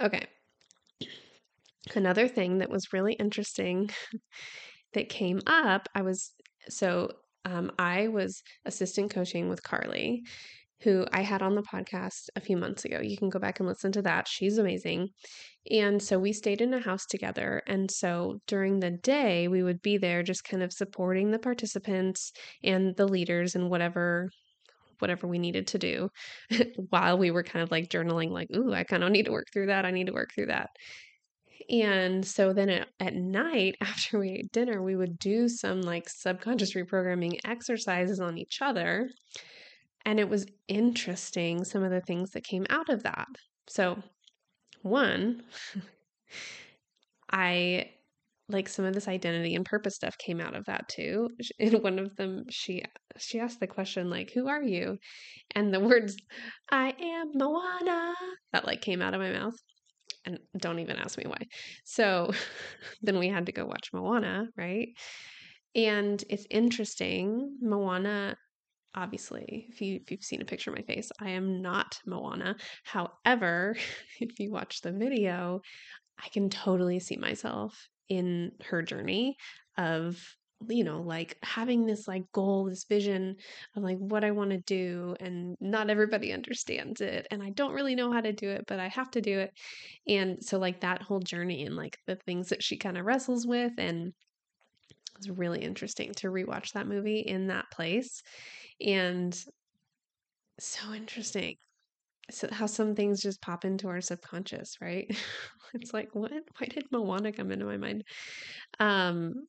Okay. 0.00 0.26
Another 1.94 2.26
thing 2.26 2.58
that 2.58 2.70
was 2.70 2.92
really 2.92 3.12
interesting 3.14 3.90
that 4.94 5.10
came 5.10 5.40
up, 5.46 5.88
I 5.94 6.02
was 6.02 6.32
so 6.68 7.10
um, 7.44 7.70
I 7.78 8.08
was 8.08 8.42
assistant 8.64 9.10
coaching 9.10 9.48
with 9.48 9.62
Carly, 9.62 10.22
who 10.82 11.06
I 11.12 11.22
had 11.22 11.42
on 11.42 11.54
the 11.54 11.62
podcast 11.62 12.28
a 12.36 12.40
few 12.40 12.56
months 12.56 12.84
ago. 12.84 13.00
You 13.00 13.16
can 13.16 13.30
go 13.30 13.38
back 13.38 13.58
and 13.58 13.68
listen 13.68 13.92
to 13.92 14.02
that. 14.02 14.28
She's 14.28 14.58
amazing. 14.58 15.08
And 15.70 16.02
so 16.02 16.18
we 16.18 16.32
stayed 16.32 16.60
in 16.60 16.74
a 16.74 16.80
house 16.80 17.06
together. 17.06 17.62
And 17.66 17.90
so 17.90 18.40
during 18.46 18.80
the 18.80 18.90
day, 18.90 19.48
we 19.48 19.62
would 19.62 19.80
be 19.80 19.96
there 19.96 20.22
just 20.22 20.44
kind 20.44 20.62
of 20.62 20.72
supporting 20.72 21.30
the 21.30 21.38
participants 21.38 22.32
and 22.62 22.94
the 22.96 23.06
leaders 23.06 23.54
and 23.54 23.70
whatever 23.70 24.30
whatever 25.00 25.26
we 25.26 25.38
needed 25.40 25.66
to 25.66 25.78
do 25.78 26.08
while 26.90 27.18
we 27.18 27.30
were 27.32 27.42
kind 27.42 27.62
of 27.62 27.70
like 27.70 27.88
journaling 27.88 28.30
like 28.30 28.48
ooh 28.54 28.72
i 28.72 28.84
kind 28.84 29.02
of 29.02 29.10
need 29.10 29.26
to 29.26 29.32
work 29.32 29.48
through 29.52 29.66
that 29.66 29.84
i 29.84 29.90
need 29.90 30.06
to 30.06 30.12
work 30.12 30.30
through 30.32 30.46
that 30.46 30.70
and 31.68 32.26
so 32.26 32.52
then 32.52 32.68
at, 32.68 32.88
at 33.00 33.14
night 33.14 33.76
after 33.80 34.18
we 34.18 34.30
ate 34.30 34.52
dinner 34.52 34.82
we 34.82 34.96
would 34.96 35.18
do 35.18 35.48
some 35.48 35.80
like 35.82 36.08
subconscious 36.08 36.74
reprogramming 36.74 37.38
exercises 37.44 38.20
on 38.20 38.38
each 38.38 38.58
other 38.60 39.08
and 40.04 40.20
it 40.20 40.28
was 40.28 40.46
interesting 40.68 41.64
some 41.64 41.82
of 41.82 41.90
the 41.90 42.00
things 42.02 42.30
that 42.30 42.44
came 42.44 42.66
out 42.70 42.88
of 42.88 43.02
that 43.02 43.28
so 43.68 44.02
one 44.82 45.42
i 47.30 47.88
like 48.48 48.68
some 48.68 48.84
of 48.84 48.92
this 48.92 49.08
identity 49.08 49.54
and 49.54 49.64
purpose 49.64 49.94
stuff 49.94 50.18
came 50.18 50.40
out 50.40 50.54
of 50.54 50.66
that 50.66 50.88
too. 50.88 51.30
In 51.58 51.72
one 51.82 51.98
of 51.98 52.14
them, 52.16 52.44
she 52.50 52.82
she 53.18 53.40
asked 53.40 53.60
the 53.60 53.66
question 53.66 54.10
like, 54.10 54.32
"Who 54.32 54.48
are 54.48 54.62
you?" 54.62 54.98
And 55.54 55.72
the 55.72 55.80
words 55.80 56.16
"I 56.70 56.94
am 57.00 57.30
Moana" 57.34 58.14
that 58.52 58.66
like 58.66 58.82
came 58.82 59.00
out 59.00 59.14
of 59.14 59.20
my 59.20 59.32
mouth, 59.32 59.54
and 60.24 60.38
don't 60.56 60.78
even 60.78 60.96
ask 60.96 61.18
me 61.18 61.24
why. 61.26 61.46
So 61.84 62.32
then 63.02 63.18
we 63.18 63.28
had 63.28 63.46
to 63.46 63.52
go 63.52 63.64
watch 63.64 63.90
Moana, 63.92 64.48
right? 64.56 64.88
And 65.74 66.22
it's 66.28 66.46
interesting. 66.50 67.56
Moana, 67.60 68.36
obviously, 68.94 69.66
if 69.70 69.80
you 69.80 70.00
if 70.02 70.10
you've 70.10 70.22
seen 70.22 70.40
a 70.40 70.46
picture 70.46 70.70
of 70.70 70.76
my 70.76 70.82
face, 70.82 71.10
I 71.20 71.30
am 71.30 71.62
not 71.62 72.00
Moana. 72.06 72.56
However, 72.84 73.76
if 74.20 74.38
you 74.38 74.50
watch 74.52 74.80
the 74.80 74.92
video, 74.92 75.60
I 76.22 76.28
can 76.28 76.48
totally 76.48 77.00
see 77.00 77.16
myself 77.16 77.88
in 78.08 78.52
her 78.66 78.82
journey 78.82 79.36
of 79.76 80.22
you 80.68 80.84
know 80.84 81.00
like 81.00 81.36
having 81.42 81.86
this 81.86 82.06
like 82.06 82.24
goal 82.32 82.64
this 82.64 82.84
vision 82.84 83.36
of 83.76 83.82
like 83.82 83.98
what 83.98 84.24
i 84.24 84.30
want 84.30 84.50
to 84.50 84.58
do 84.58 85.14
and 85.20 85.56
not 85.60 85.90
everybody 85.90 86.32
understands 86.32 87.00
it 87.00 87.26
and 87.30 87.42
i 87.42 87.50
don't 87.50 87.74
really 87.74 87.94
know 87.94 88.12
how 88.12 88.20
to 88.20 88.32
do 88.32 88.48
it 88.50 88.64
but 88.66 88.78
i 88.78 88.88
have 88.88 89.10
to 89.10 89.20
do 89.20 89.38
it 89.38 89.52
and 90.06 90.42
so 90.42 90.58
like 90.58 90.80
that 90.80 91.02
whole 91.02 91.20
journey 91.20 91.64
and 91.64 91.76
like 91.76 91.98
the 92.06 92.16
things 92.16 92.48
that 92.48 92.62
she 92.62 92.76
kind 92.76 92.98
of 92.98 93.04
wrestles 93.04 93.46
with 93.46 93.72
and 93.78 94.12
it's 95.16 95.28
really 95.28 95.60
interesting 95.60 96.12
to 96.12 96.28
rewatch 96.28 96.72
that 96.72 96.88
movie 96.88 97.20
in 97.20 97.48
that 97.48 97.70
place 97.70 98.22
and 98.80 99.44
so 100.58 100.92
interesting 100.92 101.56
so 102.30 102.48
how 102.50 102.66
some 102.66 102.94
things 102.94 103.20
just 103.20 103.42
pop 103.42 103.64
into 103.64 103.88
our 103.88 104.00
subconscious, 104.00 104.78
right? 104.80 105.14
it's 105.74 105.92
like, 105.92 106.14
what? 106.14 106.32
Why 106.32 106.66
did 106.68 106.86
Moana 106.90 107.32
come 107.32 107.50
into 107.50 107.66
my 107.66 107.76
mind? 107.76 108.04
Um, 108.80 109.46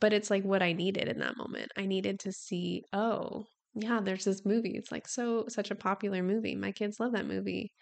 but 0.00 0.12
it's 0.12 0.30
like 0.30 0.44
what 0.44 0.62
I 0.62 0.72
needed 0.72 1.08
in 1.08 1.18
that 1.20 1.36
moment. 1.36 1.72
I 1.76 1.86
needed 1.86 2.20
to 2.20 2.32
see, 2.32 2.82
oh, 2.92 3.46
yeah, 3.74 4.00
there's 4.00 4.24
this 4.24 4.44
movie. 4.44 4.76
It's 4.76 4.90
like 4.90 5.06
so 5.06 5.46
such 5.48 5.70
a 5.70 5.76
popular 5.76 6.22
movie. 6.22 6.56
My 6.56 6.72
kids 6.72 6.98
love 6.98 7.12
that 7.12 7.26
movie. 7.26 7.72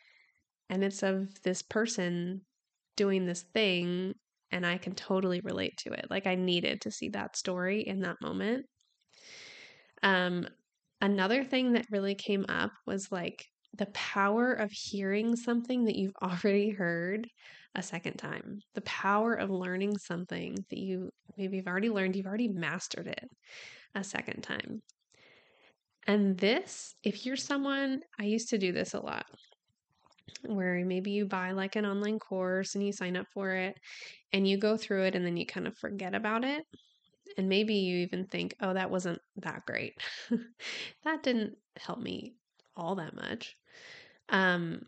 And 0.68 0.82
it's 0.82 1.02
of 1.02 1.28
this 1.42 1.62
person 1.62 2.42
doing 2.96 3.26
this 3.26 3.42
thing 3.54 4.14
and 4.50 4.66
I 4.66 4.78
can 4.78 4.94
totally 4.94 5.40
relate 5.40 5.76
to 5.78 5.92
it. 5.92 6.06
Like 6.10 6.26
I 6.26 6.34
needed 6.36 6.82
to 6.82 6.90
see 6.90 7.10
that 7.10 7.36
story 7.36 7.82
in 7.82 8.00
that 8.00 8.16
moment. 8.20 8.66
Um 10.02 10.48
another 11.00 11.44
thing 11.44 11.72
that 11.72 11.86
really 11.90 12.14
came 12.14 12.46
up 12.48 12.72
was 12.86 13.12
like 13.12 13.46
the 13.76 13.86
power 13.86 14.52
of 14.52 14.70
hearing 14.72 15.36
something 15.36 15.84
that 15.84 15.96
you've 15.96 16.16
already 16.22 16.70
heard 16.70 17.28
a 17.74 17.82
second 17.82 18.16
time, 18.16 18.60
the 18.74 18.82
power 18.82 19.34
of 19.34 19.50
learning 19.50 19.98
something 19.98 20.56
that 20.70 20.78
you 20.78 21.10
maybe 21.36 21.56
you've 21.56 21.66
already 21.66 21.90
learned, 21.90 22.14
you've 22.14 22.26
already 22.26 22.48
mastered 22.48 23.08
it 23.08 23.28
a 23.94 24.04
second 24.04 24.42
time. 24.42 24.80
And 26.06 26.36
this, 26.36 26.94
if 27.02 27.24
you're 27.24 27.36
someone, 27.36 28.00
I 28.20 28.24
used 28.24 28.50
to 28.50 28.58
do 28.58 28.72
this 28.72 28.94
a 28.94 29.00
lot 29.00 29.24
where 30.46 30.84
maybe 30.84 31.10
you 31.10 31.26
buy 31.26 31.52
like 31.52 31.76
an 31.76 31.86
online 31.86 32.18
course 32.18 32.74
and 32.74 32.84
you 32.84 32.92
sign 32.92 33.16
up 33.16 33.26
for 33.32 33.52
it 33.52 33.74
and 34.32 34.46
you 34.46 34.58
go 34.58 34.76
through 34.76 35.04
it 35.04 35.14
and 35.14 35.24
then 35.24 35.36
you 35.36 35.46
kind 35.46 35.66
of 35.66 35.76
forget 35.76 36.14
about 36.14 36.44
it. 36.44 36.64
And 37.38 37.48
maybe 37.48 37.74
you 37.74 37.98
even 37.98 38.26
think, 38.26 38.54
oh, 38.60 38.74
that 38.74 38.90
wasn't 38.90 39.18
that 39.36 39.62
great. 39.66 39.94
that 41.04 41.22
didn't 41.22 41.54
help 41.76 41.98
me 41.98 42.34
all 42.76 42.96
that 42.96 43.14
much. 43.14 43.56
Um, 44.28 44.82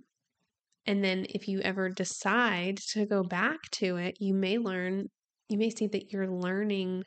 and 0.86 1.02
then 1.02 1.26
if 1.28 1.48
you 1.48 1.60
ever 1.60 1.88
decide 1.88 2.78
to 2.92 3.06
go 3.06 3.22
back 3.22 3.58
to 3.72 3.96
it, 3.96 4.16
you 4.20 4.34
may 4.34 4.58
learn, 4.58 5.08
you 5.48 5.58
may 5.58 5.70
see 5.70 5.88
that 5.88 6.12
you're 6.12 6.30
learning 6.30 7.02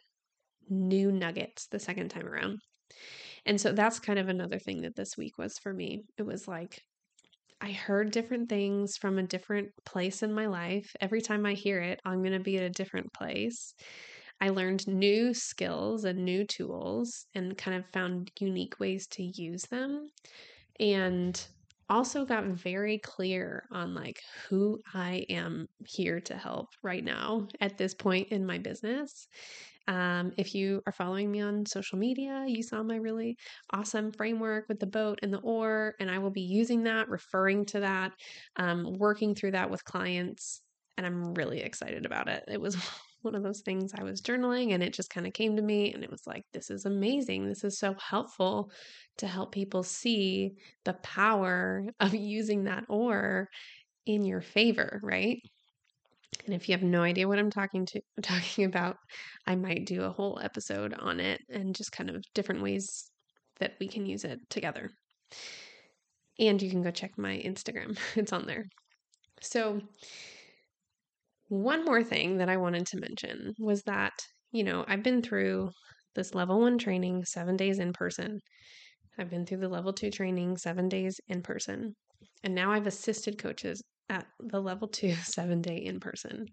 new 0.69 1.11
nuggets 1.11 1.67
the 1.67 1.79
second 1.79 2.09
time 2.09 2.27
around. 2.27 2.59
And 3.45 3.59
so 3.59 3.71
that's 3.71 3.99
kind 3.99 4.19
of 4.19 4.27
another 4.27 4.59
thing 4.59 4.81
that 4.81 4.95
this 4.95 5.17
week 5.17 5.37
was 5.37 5.57
for 5.57 5.73
me. 5.73 6.03
It 6.17 6.23
was 6.23 6.47
like 6.47 6.81
I 7.61 7.71
heard 7.71 8.11
different 8.11 8.49
things 8.49 8.95
from 8.97 9.17
a 9.17 9.23
different 9.23 9.69
place 9.85 10.23
in 10.23 10.33
my 10.33 10.47
life. 10.47 10.95
Every 11.01 11.21
time 11.21 11.45
I 11.45 11.53
hear 11.53 11.79
it, 11.79 11.99
I'm 12.05 12.19
going 12.19 12.33
to 12.33 12.39
be 12.39 12.57
at 12.57 12.63
a 12.63 12.69
different 12.69 13.11
place. 13.13 13.73
I 14.39 14.49
learned 14.49 14.87
new 14.87 15.33
skills 15.33 16.05
and 16.05 16.23
new 16.23 16.45
tools 16.45 17.25
and 17.35 17.57
kind 17.57 17.77
of 17.77 17.85
found 17.91 18.31
unique 18.39 18.79
ways 18.79 19.07
to 19.07 19.23
use 19.23 19.63
them. 19.63 20.09
And 20.79 21.41
also 21.89 22.25
got 22.25 22.45
very 22.45 22.99
clear 22.99 23.65
on 23.71 23.93
like 23.93 24.21
who 24.47 24.79
I 24.93 25.25
am 25.29 25.67
here 25.85 26.19
to 26.21 26.35
help 26.35 26.69
right 26.83 27.03
now 27.03 27.47
at 27.59 27.77
this 27.77 27.93
point 27.93 28.29
in 28.29 28.45
my 28.45 28.57
business. 28.57 29.27
Um, 29.87 30.33
if 30.37 30.53
you 30.53 30.83
are 30.85 30.93
following 30.93 31.31
me 31.31 31.41
on 31.41 31.65
social 31.65 31.97
media, 31.97 32.45
you 32.47 32.61
saw 32.61 32.83
my 32.83 32.97
really 32.97 33.37
awesome 33.71 34.11
framework 34.11 34.65
with 34.69 34.79
the 34.79 34.85
boat 34.85 35.19
and 35.23 35.33
the 35.33 35.39
oar, 35.39 35.95
and 35.99 36.11
I 36.11 36.19
will 36.19 36.29
be 36.29 36.41
using 36.41 36.83
that, 36.83 37.09
referring 37.09 37.65
to 37.67 37.79
that, 37.79 38.11
um, 38.55 38.93
working 38.99 39.33
through 39.33 39.51
that 39.51 39.71
with 39.71 39.83
clients. 39.83 40.61
And 40.97 41.07
I'm 41.07 41.33
really 41.33 41.61
excited 41.61 42.05
about 42.05 42.27
it. 42.27 42.43
It 42.47 42.61
was 42.61 42.77
one 43.21 43.35
of 43.35 43.43
those 43.43 43.61
things 43.61 43.91
I 43.95 44.03
was 44.03 44.21
journaling 44.21 44.73
and 44.73 44.83
it 44.83 44.93
just 44.93 45.09
kind 45.09 45.27
of 45.27 45.33
came 45.33 45.55
to 45.55 45.61
me 45.61 45.93
and 45.93 46.03
it 46.03 46.11
was 46.11 46.25
like, 46.25 46.43
this 46.53 46.69
is 46.69 46.85
amazing. 46.85 47.47
This 47.47 47.63
is 47.63 47.77
so 47.77 47.95
helpful 47.99 48.71
to 49.17 49.27
help 49.27 49.51
people 49.51 49.83
see 49.83 50.53
the 50.85 50.93
power 50.93 51.85
of 51.99 52.13
using 52.13 52.65
that 52.65 52.85
oar 52.89 53.49
in 54.05 54.25
your 54.25 54.41
favor, 54.41 54.99
right? 55.03 55.39
And 56.45 56.53
if 56.53 56.69
you 56.69 56.73
have 56.73 56.83
no 56.83 57.01
idea 57.01 57.27
what 57.27 57.39
I'm 57.39 57.51
talking 57.51 57.85
to 57.87 58.01
talking 58.21 58.65
about, 58.65 58.97
I 59.45 59.55
might 59.55 59.85
do 59.85 60.03
a 60.03 60.11
whole 60.11 60.39
episode 60.41 60.93
on 60.93 61.19
it 61.19 61.41
and 61.49 61.75
just 61.75 61.91
kind 61.91 62.09
of 62.09 62.23
different 62.33 62.61
ways 62.61 63.09
that 63.59 63.73
we 63.79 63.87
can 63.87 64.05
use 64.05 64.23
it 64.23 64.39
together. 64.49 64.89
And 66.39 66.61
you 66.61 66.69
can 66.69 66.81
go 66.81 66.91
check 66.91 67.17
my 67.17 67.37
Instagram. 67.37 67.97
It's 68.15 68.33
on 68.33 68.45
there. 68.47 68.65
So, 69.41 69.81
one 71.49 71.83
more 71.83 72.03
thing 72.03 72.37
that 72.37 72.49
I 72.49 72.57
wanted 72.57 72.87
to 72.87 72.99
mention 72.99 73.53
was 73.59 73.83
that, 73.83 74.13
you 74.51 74.63
know, 74.63 74.85
I've 74.87 75.03
been 75.03 75.21
through 75.21 75.71
this 76.15 76.33
level 76.33 76.59
one 76.59 76.77
training 76.77 77.25
seven 77.25 77.57
days 77.57 77.79
in 77.79 77.93
person. 77.93 78.39
I've 79.17 79.29
been 79.29 79.45
through 79.45 79.59
the 79.59 79.67
level 79.67 79.91
two 79.91 80.11
training 80.11 80.57
seven 80.57 80.87
days 80.87 81.19
in 81.27 81.41
person. 81.41 81.95
And 82.43 82.55
now 82.55 82.71
I've 82.71 82.87
assisted 82.87 83.37
coaches 83.37 83.81
at 84.09 84.25
the 84.39 84.61
level 84.61 84.87
two 84.87 85.13
seven 85.23 85.61
day 85.61 85.77
in 85.77 85.99
person. 85.99 86.45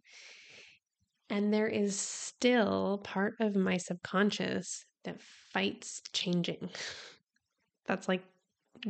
And 1.28 1.52
there 1.52 1.68
is 1.68 1.98
still 1.98 3.00
part 3.04 3.34
of 3.40 3.56
my 3.56 3.76
subconscious 3.76 4.84
that 5.04 5.20
fights 5.52 6.00
changing. 6.12 6.70
That's 7.86 8.08
like 8.08 8.22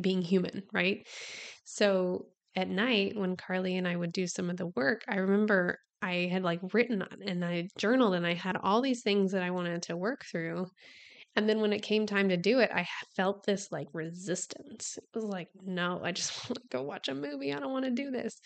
being 0.01 0.23
human, 0.23 0.63
right? 0.73 1.07
So 1.65 2.27
at 2.55 2.69
night, 2.69 3.17
when 3.17 3.37
Carly 3.37 3.77
and 3.77 3.87
I 3.87 3.97
would 3.97 4.13
do 4.13 4.27
some 4.27 4.51
of 4.51 4.57
the 4.57 4.69
work, 4.69 5.03
I 5.09 5.17
remember 5.17 5.79
I 6.07 6.29
had 6.31 6.45
like 6.45 6.61
written 6.73 7.03
and 7.27 7.45
I 7.45 7.69
journaled 7.77 8.15
and 8.15 8.25
I 8.25 8.35
had 8.35 8.57
all 8.57 8.81
these 8.81 9.03
things 9.03 9.33
that 9.33 9.43
I 9.43 9.51
wanted 9.51 9.83
to 9.85 9.97
work 9.97 10.25
through. 10.31 10.67
And 11.35 11.49
then 11.49 11.61
when 11.61 11.73
it 11.73 11.83
came 11.83 12.07
time 12.07 12.29
to 12.29 12.37
do 12.37 12.61
it, 12.61 12.71
I 12.73 12.87
felt 13.17 13.45
this 13.45 13.73
like 13.73 13.89
resistance. 13.93 14.99
It 14.99 15.05
was 15.15 15.25
like, 15.25 15.49
no, 15.65 16.01
I 16.05 16.13
just 16.13 16.33
want 16.49 16.63
to 16.63 16.69
go 16.71 16.83
watch 16.83 17.09
a 17.09 17.15
movie. 17.15 17.53
I 17.53 17.59
don't 17.59 17.73
want 17.73 17.87
to 17.87 17.91
do 17.91 18.13
this. 18.13 18.39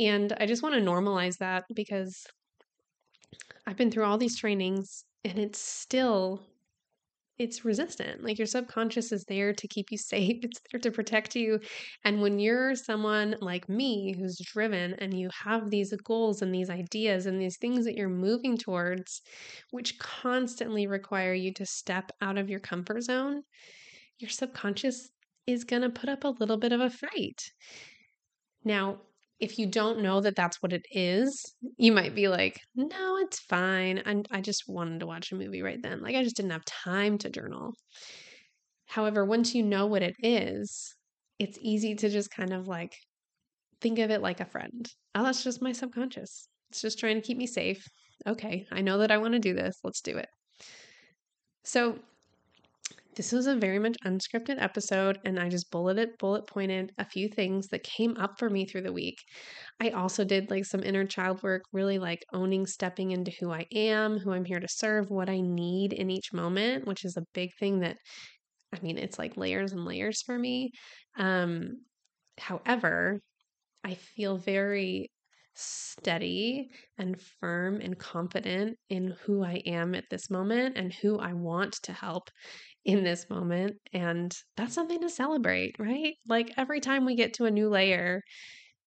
And 0.00 0.32
I 0.40 0.46
just 0.46 0.62
want 0.62 0.74
to 0.74 0.80
normalize 0.80 1.36
that 1.38 1.64
because 1.74 2.26
I've 3.66 3.76
been 3.76 3.90
through 3.90 4.04
all 4.04 4.18
these 4.18 4.38
trainings 4.38 5.04
and 5.22 5.38
it's 5.38 5.60
still 5.60 6.40
it's 7.38 7.64
resistant. 7.64 8.22
Like 8.24 8.38
your 8.38 8.46
subconscious 8.46 9.12
is 9.12 9.24
there 9.24 9.52
to 9.52 9.68
keep 9.68 9.90
you 9.90 9.98
safe, 9.98 10.38
it's 10.42 10.60
there 10.70 10.80
to 10.80 10.90
protect 10.90 11.36
you. 11.36 11.60
And 12.04 12.20
when 12.22 12.38
you're 12.38 12.74
someone 12.74 13.36
like 13.40 13.68
me 13.68 14.14
who's 14.18 14.38
driven 14.38 14.94
and 14.94 15.18
you 15.18 15.28
have 15.44 15.70
these 15.70 15.92
goals 16.04 16.42
and 16.42 16.54
these 16.54 16.70
ideas 16.70 17.26
and 17.26 17.40
these 17.40 17.58
things 17.58 17.84
that 17.84 17.94
you're 17.94 18.08
moving 18.08 18.56
towards, 18.56 19.22
which 19.70 19.98
constantly 19.98 20.86
require 20.86 21.34
you 21.34 21.52
to 21.54 21.66
step 21.66 22.10
out 22.20 22.38
of 22.38 22.48
your 22.48 22.60
comfort 22.60 23.02
zone, 23.02 23.42
your 24.18 24.30
subconscious 24.30 25.10
is 25.46 25.64
going 25.64 25.82
to 25.82 25.90
put 25.90 26.08
up 26.08 26.24
a 26.24 26.34
little 26.40 26.56
bit 26.56 26.72
of 26.72 26.80
a 26.80 26.90
fight. 26.90 27.42
Now, 28.64 29.00
if 29.38 29.58
you 29.58 29.66
don't 29.66 30.00
know 30.00 30.20
that 30.20 30.36
that's 30.36 30.62
what 30.62 30.72
it 30.72 30.86
is, 30.90 31.54
you 31.76 31.92
might 31.92 32.14
be 32.14 32.28
like, 32.28 32.58
no, 32.74 33.18
it's 33.18 33.40
fine. 33.40 34.02
i 34.06 34.22
I 34.30 34.40
just 34.40 34.64
wanted 34.66 35.00
to 35.00 35.06
watch 35.06 35.32
a 35.32 35.36
movie 35.36 35.62
right 35.62 35.80
then. 35.82 36.00
Like, 36.02 36.16
I 36.16 36.22
just 36.22 36.36
didn't 36.36 36.52
have 36.52 36.64
time 36.64 37.18
to 37.18 37.30
journal. 37.30 37.74
However, 38.86 39.24
once 39.24 39.54
you 39.54 39.62
know 39.62 39.86
what 39.86 40.02
it 40.02 40.14
is, 40.22 40.94
it's 41.38 41.58
easy 41.60 41.94
to 41.96 42.08
just 42.08 42.30
kind 42.30 42.52
of 42.52 42.66
like 42.66 42.96
think 43.80 43.98
of 43.98 44.10
it 44.10 44.22
like 44.22 44.40
a 44.40 44.46
friend. 44.46 44.88
Oh, 45.14 45.22
that's 45.22 45.44
just 45.44 45.60
my 45.62 45.72
subconscious. 45.72 46.48
It's 46.70 46.80
just 46.80 46.98
trying 46.98 47.16
to 47.16 47.26
keep 47.26 47.36
me 47.36 47.46
safe. 47.46 47.84
Okay, 48.26 48.66
I 48.72 48.80
know 48.80 48.98
that 48.98 49.10
I 49.10 49.18
want 49.18 49.34
to 49.34 49.38
do 49.38 49.54
this. 49.54 49.76
Let's 49.84 50.00
do 50.00 50.16
it. 50.16 50.28
So, 51.64 51.98
this 53.16 53.32
was 53.32 53.46
a 53.46 53.56
very 53.56 53.78
much 53.78 53.96
unscripted 54.04 54.62
episode, 54.62 55.18
and 55.24 55.38
I 55.40 55.48
just 55.48 55.70
bulleted, 55.70 56.10
bullet 56.18 56.46
pointed 56.46 56.92
a 56.98 57.04
few 57.04 57.28
things 57.28 57.68
that 57.68 57.82
came 57.82 58.16
up 58.18 58.38
for 58.38 58.50
me 58.50 58.66
through 58.66 58.82
the 58.82 58.92
week. 58.92 59.18
I 59.80 59.90
also 59.90 60.24
did 60.24 60.50
like 60.50 60.66
some 60.66 60.82
inner 60.82 61.06
child 61.06 61.42
work, 61.42 61.62
really 61.72 61.98
like 61.98 62.24
owning, 62.32 62.66
stepping 62.66 63.10
into 63.12 63.32
who 63.40 63.50
I 63.50 63.66
am, 63.72 64.18
who 64.18 64.32
I'm 64.32 64.44
here 64.44 64.60
to 64.60 64.68
serve, 64.68 65.10
what 65.10 65.28
I 65.30 65.40
need 65.40 65.92
in 65.92 66.10
each 66.10 66.32
moment, 66.32 66.86
which 66.86 67.04
is 67.04 67.16
a 67.16 67.24
big 67.34 67.50
thing 67.58 67.80
that 67.80 67.96
I 68.74 68.80
mean, 68.82 68.98
it's 68.98 69.18
like 69.18 69.36
layers 69.36 69.72
and 69.72 69.84
layers 69.84 70.22
for 70.22 70.38
me. 70.38 70.72
Um, 71.18 71.82
however, 72.38 73.20
I 73.84 73.94
feel 73.94 74.38
very 74.38 75.10
steady 75.56 76.68
and 76.98 77.20
firm 77.40 77.80
and 77.80 77.98
confident 77.98 78.76
in 78.88 79.14
who 79.24 79.42
I 79.44 79.62
am 79.66 79.94
at 79.94 80.04
this 80.10 80.30
moment 80.30 80.76
and 80.76 80.92
who 80.92 81.18
I 81.18 81.32
want 81.32 81.74
to 81.84 81.92
help 81.92 82.28
in 82.84 83.02
this 83.02 83.28
moment. 83.28 83.74
And 83.92 84.32
that's 84.56 84.74
something 84.74 85.00
to 85.00 85.08
celebrate, 85.08 85.76
right? 85.78 86.14
Like 86.28 86.52
every 86.56 86.80
time 86.80 87.04
we 87.04 87.16
get 87.16 87.34
to 87.34 87.46
a 87.46 87.50
new 87.50 87.68
layer, 87.68 88.20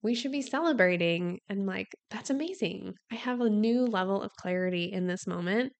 we 0.01 0.15
should 0.15 0.31
be 0.31 0.41
celebrating 0.41 1.39
and 1.49 1.65
like, 1.65 1.87
that's 2.09 2.29
amazing. 2.29 2.93
I 3.11 3.15
have 3.15 3.41
a 3.41 3.49
new 3.49 3.85
level 3.85 4.21
of 4.21 4.31
clarity 4.39 4.85
in 4.93 5.07
this 5.07 5.27
moment. 5.27 5.73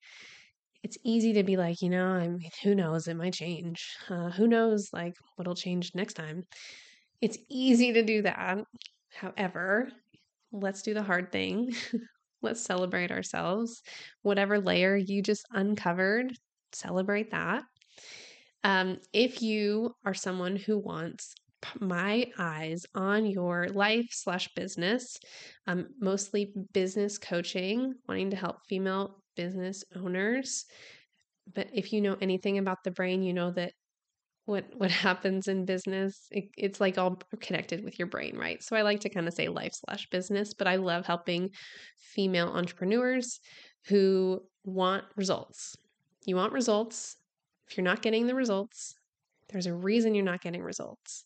It's 0.83 0.97
easy 1.03 1.33
to 1.33 1.43
be 1.43 1.57
like, 1.57 1.81
you 1.81 1.89
know, 1.89 2.07
I 2.07 2.27
mean, 2.27 2.49
who 2.63 2.73
knows? 2.73 3.07
It 3.07 3.15
might 3.15 3.33
change. 3.33 3.85
Uh, 4.09 4.29
who 4.29 4.47
knows, 4.47 4.89
like, 4.93 5.13
what'll 5.35 5.55
change 5.55 5.91
next 5.93 6.13
time? 6.13 6.43
It's 7.21 7.37
easy 7.49 7.91
to 7.93 8.03
do 8.03 8.21
that. 8.21 8.59
However, 9.13 9.89
let's 10.51 10.81
do 10.81 10.93
the 10.93 11.03
hard 11.03 11.31
thing. 11.31 11.73
let's 12.41 12.63
celebrate 12.63 13.11
ourselves. 13.11 13.81
Whatever 14.21 14.59
layer 14.59 14.95
you 14.95 15.21
just 15.21 15.45
uncovered, 15.51 16.33
celebrate 16.71 17.31
that. 17.31 17.63
Um, 18.63 18.97
if 19.13 19.41
you 19.41 19.93
are 20.05 20.13
someone 20.13 20.55
who 20.55 20.77
wants 20.77 21.33
my 21.79 22.27
eyes 22.37 22.85
on 22.95 23.25
your 23.25 23.67
life 23.67 24.07
slash 24.11 24.49
business, 24.55 25.17
um, 25.67 25.87
mostly 25.99 26.53
business 26.73 27.17
coaching, 27.17 27.93
wanting 28.07 28.29
to 28.31 28.37
help 28.37 28.57
female 28.67 29.23
business 29.35 29.83
owners. 29.95 30.65
But 31.53 31.67
if 31.73 31.91
you 31.91 32.01
know 32.01 32.17
anything 32.21 32.57
about 32.57 32.83
the 32.83 32.91
brain, 32.91 33.23
you 33.23 33.33
know 33.33 33.51
that 33.51 33.73
what 34.49 34.65
what 34.77 34.91
happens 34.91 35.47
in 35.47 35.65
business 35.65 36.27
it, 36.31 36.45
it's 36.57 36.81
like 36.81 36.97
all 36.97 37.17
connected 37.39 37.83
with 37.83 37.97
your 37.99 38.07
brain 38.07 38.37
right 38.37 38.63
so 38.63 38.75
i 38.75 38.81
like 38.81 38.99
to 38.99 39.09
kind 39.09 39.27
of 39.27 39.33
say 39.33 39.47
life 39.47 39.73
slash 39.73 40.07
business 40.09 40.53
but 40.53 40.67
i 40.67 40.75
love 40.75 41.05
helping 41.05 41.49
female 41.97 42.47
entrepreneurs 42.49 43.39
who 43.87 44.41
want 44.65 45.05
results 45.15 45.75
you 46.25 46.35
want 46.35 46.53
results 46.53 47.15
if 47.69 47.77
you're 47.77 47.85
not 47.85 48.01
getting 48.01 48.25
the 48.25 48.33
results, 48.33 48.95
there's 49.49 49.67
a 49.67 49.73
reason 49.73 50.15
you're 50.15 50.23
not 50.25 50.41
getting 50.41 50.63
results. 50.63 51.23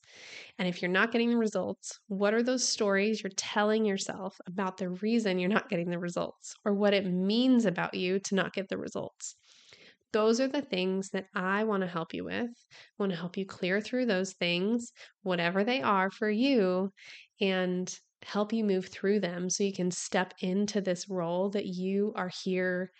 And 0.59 0.67
if 0.67 0.81
you're 0.81 0.91
not 0.91 1.11
getting 1.11 1.29
the 1.29 1.37
results, 1.37 1.99
what 2.07 2.33
are 2.33 2.43
those 2.43 2.67
stories 2.67 3.23
you're 3.23 3.31
telling 3.35 3.85
yourself 3.85 4.37
about 4.45 4.77
the 4.77 4.89
reason 4.89 5.39
you're 5.39 5.49
not 5.49 5.69
getting 5.69 5.89
the 5.89 5.99
results 5.99 6.55
or 6.65 6.73
what 6.73 6.93
it 6.93 7.05
means 7.05 7.65
about 7.65 7.93
you 7.93 8.19
to 8.19 8.35
not 8.35 8.53
get 8.53 8.67
the 8.69 8.77
results? 8.77 9.35
Those 10.13 10.39
are 10.39 10.47
the 10.47 10.61
things 10.61 11.09
that 11.09 11.25
I 11.35 11.63
want 11.63 11.81
to 11.81 11.87
help 11.87 12.13
you 12.13 12.23
with. 12.23 12.49
I 12.71 12.75
want 12.99 13.11
to 13.11 13.17
help 13.17 13.35
you 13.35 13.45
clear 13.45 13.81
through 13.81 14.05
those 14.05 14.33
things, 14.33 14.91
whatever 15.23 15.63
they 15.63 15.81
are 15.81 16.11
for 16.11 16.29
you, 16.29 16.91
and 17.41 17.93
help 18.23 18.53
you 18.53 18.63
move 18.63 18.87
through 18.87 19.19
them 19.19 19.49
so 19.49 19.63
you 19.63 19.73
can 19.73 19.91
step 19.91 20.33
into 20.39 20.81
this 20.81 21.09
role 21.09 21.49
that 21.49 21.65
you 21.65 22.13
are 22.15 22.29
here 22.43 22.91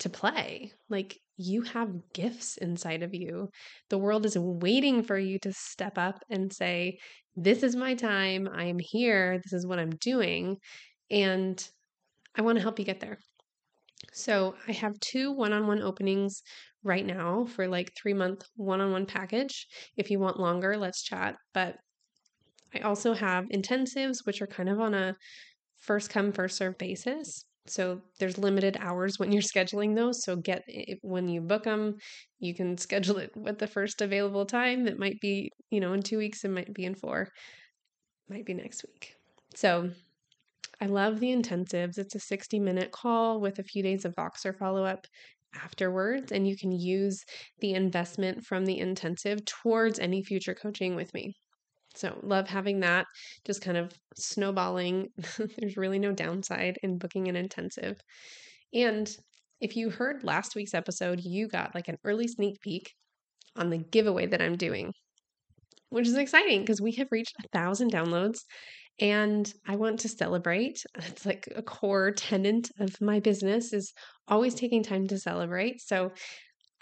to 0.00 0.08
play. 0.08 0.72
Like 0.88 1.18
you 1.36 1.62
have 1.62 2.12
gifts 2.12 2.56
inside 2.56 3.02
of 3.02 3.14
you. 3.14 3.48
The 3.90 3.98
world 3.98 4.26
is 4.26 4.38
waiting 4.38 5.02
for 5.02 5.18
you 5.18 5.38
to 5.40 5.52
step 5.52 5.96
up 5.96 6.22
and 6.30 6.52
say, 6.52 6.98
This 7.36 7.62
is 7.62 7.74
my 7.74 7.94
time. 7.94 8.48
I 8.52 8.64
am 8.64 8.78
here. 8.78 9.40
This 9.42 9.52
is 9.52 9.66
what 9.66 9.78
I'm 9.78 9.96
doing. 9.96 10.58
And 11.10 11.66
I 12.34 12.42
want 12.42 12.56
to 12.56 12.62
help 12.62 12.78
you 12.78 12.84
get 12.84 13.00
there. 13.00 13.18
So 14.12 14.54
I 14.66 14.72
have 14.72 14.98
two 15.00 15.32
one 15.32 15.52
on 15.52 15.66
one 15.66 15.82
openings 15.82 16.42
right 16.82 17.04
now 17.04 17.44
for 17.44 17.68
like 17.68 17.92
three 17.96 18.14
month 18.14 18.44
one 18.56 18.80
on 18.80 18.92
one 18.92 19.06
package. 19.06 19.66
If 19.96 20.10
you 20.10 20.18
want 20.18 20.40
longer, 20.40 20.76
let's 20.76 21.02
chat. 21.02 21.36
But 21.52 21.76
I 22.74 22.80
also 22.80 23.14
have 23.14 23.46
intensives, 23.46 24.24
which 24.24 24.42
are 24.42 24.46
kind 24.46 24.68
of 24.68 24.80
on 24.80 24.94
a 24.94 25.14
first 25.78 26.10
come, 26.10 26.32
first 26.32 26.56
serve 26.56 26.76
basis. 26.78 27.44
So 27.66 28.00
there's 28.18 28.38
limited 28.38 28.76
hours 28.80 29.18
when 29.18 29.30
you're 29.30 29.42
scheduling 29.42 29.94
those. 29.94 30.24
So 30.24 30.36
get 30.36 30.62
it, 30.66 30.98
when 31.02 31.28
you 31.28 31.40
book 31.40 31.64
them, 31.64 31.96
you 32.38 32.54
can 32.54 32.78
schedule 32.86 33.18
it 33.18 33.36
with 33.36 33.58
the 33.58 33.66
first 33.66 34.00
available 34.00 34.46
time. 34.46 34.86
It 34.86 34.98
might 34.98 35.20
be, 35.20 35.50
you 35.70 35.80
know, 35.80 35.92
in 35.92 36.02
two 36.02 36.18
weeks, 36.18 36.44
it 36.44 36.50
might 36.50 36.72
be 36.72 36.84
in 36.84 36.94
four, 36.94 37.28
might 38.28 38.46
be 38.46 38.54
next 38.54 38.84
week. 38.84 39.14
So 39.54 39.90
I 40.80 40.86
love 40.86 41.20
the 41.20 41.34
intensives. 41.34 41.98
It's 41.98 42.14
a 42.14 42.20
60 42.20 42.60
minute 42.60 42.92
call 42.92 43.40
with 43.40 43.58
a 43.58 43.64
few 43.64 43.82
days 43.82 44.04
of 44.04 44.14
Voxer 44.14 44.56
follow 44.56 44.84
up 44.84 45.06
afterwards, 45.54 46.30
and 46.30 46.46
you 46.46 46.56
can 46.56 46.72
use 46.72 47.24
the 47.60 47.74
investment 47.74 48.44
from 48.44 48.64
the 48.64 48.78
intensive 48.78 49.44
towards 49.44 49.98
any 49.98 50.22
future 50.22 50.54
coaching 50.54 50.94
with 50.94 51.12
me. 51.14 51.34
So, 51.96 52.18
love 52.22 52.48
having 52.48 52.80
that 52.80 53.06
just 53.44 53.60
kind 53.62 53.76
of 53.76 53.92
snowballing. 54.16 55.08
There's 55.58 55.76
really 55.76 55.98
no 55.98 56.12
downside 56.12 56.78
in 56.82 56.98
booking 56.98 57.28
an 57.28 57.36
intensive. 57.36 57.96
And 58.72 59.10
if 59.60 59.74
you 59.74 59.90
heard 59.90 60.22
last 60.22 60.54
week's 60.54 60.74
episode, 60.74 61.20
you 61.20 61.48
got 61.48 61.74
like 61.74 61.88
an 61.88 61.96
early 62.04 62.28
sneak 62.28 62.60
peek 62.60 62.92
on 63.56 63.70
the 63.70 63.78
giveaway 63.78 64.26
that 64.26 64.42
I'm 64.42 64.56
doing, 64.56 64.92
which 65.90 66.06
is 66.06 66.16
exciting 66.16 66.60
because 66.60 66.80
we 66.80 66.92
have 66.92 67.08
reached 67.10 67.34
a 67.42 67.48
thousand 67.48 67.92
downloads 67.92 68.40
and 69.00 69.52
I 69.66 69.76
want 69.76 70.00
to 70.00 70.08
celebrate. 70.08 70.82
It's 71.06 71.24
like 71.24 71.48
a 71.54 71.62
core 71.62 72.10
tenant 72.10 72.70
of 72.78 73.00
my 73.00 73.20
business 73.20 73.72
is 73.72 73.92
always 74.26 74.54
taking 74.54 74.82
time 74.82 75.06
to 75.08 75.18
celebrate. 75.18 75.80
So 75.80 76.12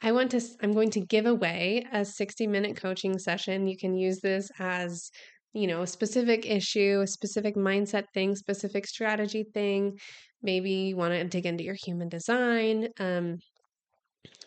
I 0.03 0.13
want 0.13 0.31
to 0.33 0.41
I'm 0.63 0.73
going 0.73 0.91
to 0.91 1.01
give 1.01 1.27
away 1.27 1.85
a 1.93 2.05
60 2.05 2.47
minute 2.47 2.77
coaching 2.77 3.19
session. 3.19 3.67
You 3.67 3.77
can 3.77 3.97
use 3.97 4.21
this 4.21 4.51
as, 4.59 5.11
you 5.53 5.67
know, 5.67 5.83
a 5.83 5.87
specific 5.87 6.47
issue, 6.47 7.01
a 7.03 7.07
specific 7.07 7.57
mindset 7.57 8.05
thing, 8.13 8.37
specific 8.37 8.87
strategy 8.87 9.45
thing. 9.55 9.99
Maybe 10.43 10.71
you 10.71 10.97
want 10.97 11.15
to 11.15 11.25
dig 11.25 11.47
into 11.47 11.65
your 11.65 11.77
human 11.83 12.09
design. 12.09 12.89
Um, 13.01 13.39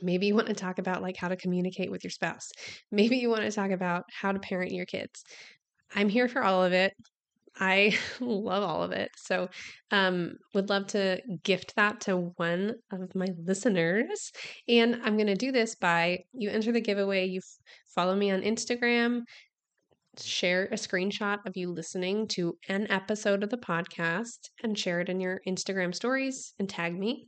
maybe 0.02 0.28
you 0.28 0.36
want 0.36 0.48
to 0.48 0.54
talk 0.54 0.80
about 0.80 1.02
like 1.02 1.18
how 1.18 1.28
to 1.28 1.36
communicate 1.36 1.92
with 1.92 2.04
your 2.04 2.12
spouse. 2.12 2.50
Maybe 2.92 3.18
you 3.18 3.30
want 3.30 3.44
to 3.44 3.52
talk 3.52 3.72
about 3.72 4.04
how 4.12 4.32
to 4.32 4.40
parent 4.40 4.72
your 4.72 4.86
kids. 4.86 5.24
I'm 5.96 6.10
here 6.10 6.28
for 6.28 6.44
all 6.44 6.64
of 6.64 6.74
it. 6.74 6.94
I 7.60 7.98
love 8.20 8.64
all 8.64 8.84
of 8.84 8.92
it. 8.92 9.10
So, 9.18 9.50
um, 9.92 10.34
would 10.54 10.70
love 10.70 10.88
to 10.88 11.20
gift 11.44 11.76
that 11.76 12.02
to 12.02 12.34
one 12.38 12.76
of 12.92 13.16
my 13.16 13.28
listeners. 13.38 14.32
And 14.68 15.02
I'm 15.04 15.16
going 15.16 15.28
to 15.28 15.36
do 15.36 15.52
this 15.52 15.76
by 15.76 16.20
you 16.34 16.50
enter 16.50 16.72
the 16.72 16.82
giveaway, 16.82 17.26
you 17.26 17.40
f- 17.40 17.74
follow 17.94 18.16
me 18.16 18.32
on 18.32 18.42
Instagram, 18.42 19.22
share 20.18 20.66
a 20.66 20.76
screenshot 20.76 21.40
of 21.46 21.56
you 21.56 21.72
listening 21.72 22.28
to 22.30 22.58
an 22.68 22.90
episode 22.90 23.44
of 23.44 23.50
the 23.50 23.58
podcast, 23.58 24.50
and 24.64 24.78
share 24.78 25.02
it 25.02 25.10
in 25.10 25.20
your 25.20 25.42
Instagram 25.48 25.94
stories 25.94 26.54
and 26.60 26.70
tag 26.70 26.98
me. 26.98 27.28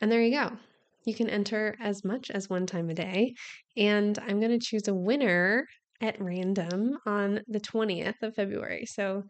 And 0.00 0.10
there 0.10 0.22
you 0.22 0.32
go. 0.32 0.56
You 1.04 1.14
can 1.14 1.30
enter 1.30 1.76
as 1.80 2.04
much 2.04 2.30
as 2.30 2.50
one 2.50 2.66
time 2.66 2.90
a 2.90 2.94
day. 2.94 3.34
And 3.76 4.18
I'm 4.18 4.40
going 4.40 4.58
to 4.58 4.64
choose 4.64 4.88
a 4.88 4.94
winner 4.94 5.66
at 6.00 6.20
random 6.20 6.98
on 7.06 7.40
the 7.48 7.60
20th 7.60 8.22
of 8.22 8.34
February. 8.34 8.86
So 8.86 9.24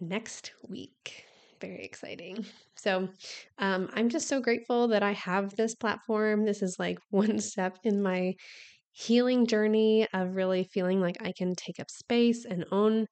next 0.00 0.52
week. 0.68 1.24
Very 1.60 1.84
exciting. 1.84 2.44
So 2.76 3.08
um, 3.58 3.88
I'm 3.92 4.08
just 4.08 4.28
so 4.28 4.40
grateful 4.40 4.88
that 4.88 5.02
I 5.02 5.12
have 5.12 5.56
this 5.56 5.74
platform. 5.74 6.44
This 6.44 6.62
is 6.62 6.76
like 6.78 6.98
one 7.10 7.40
step 7.40 7.78
in 7.84 8.02
my 8.02 8.34
healing 8.92 9.46
journey 9.46 10.06
of 10.12 10.34
really 10.34 10.64
feeling 10.64 11.00
like 11.00 11.16
I 11.20 11.32
can 11.36 11.54
take 11.54 11.78
up 11.78 11.90
space 11.90 12.44
and 12.44 12.64
own 12.72 13.06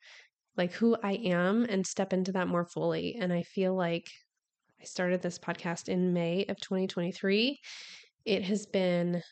like 0.57 0.73
who 0.73 0.97
I 1.03 1.13
am 1.13 1.65
and 1.69 1.87
step 1.87 2.13
into 2.13 2.33
that 2.33 2.49
more 2.49 2.65
fully. 2.65 3.17
And 3.21 3.33
I 3.33 3.43
feel 3.43 3.77
like 3.77 4.07
I 4.81 4.85
started 4.85 5.23
this 5.23 5.39
podcast 5.39 5.89
in 5.89 6.13
May 6.13 6.45
of 6.49 6.61
2023. 6.61 7.59
It 8.25 8.43
has 8.45 8.67
been 8.67 9.23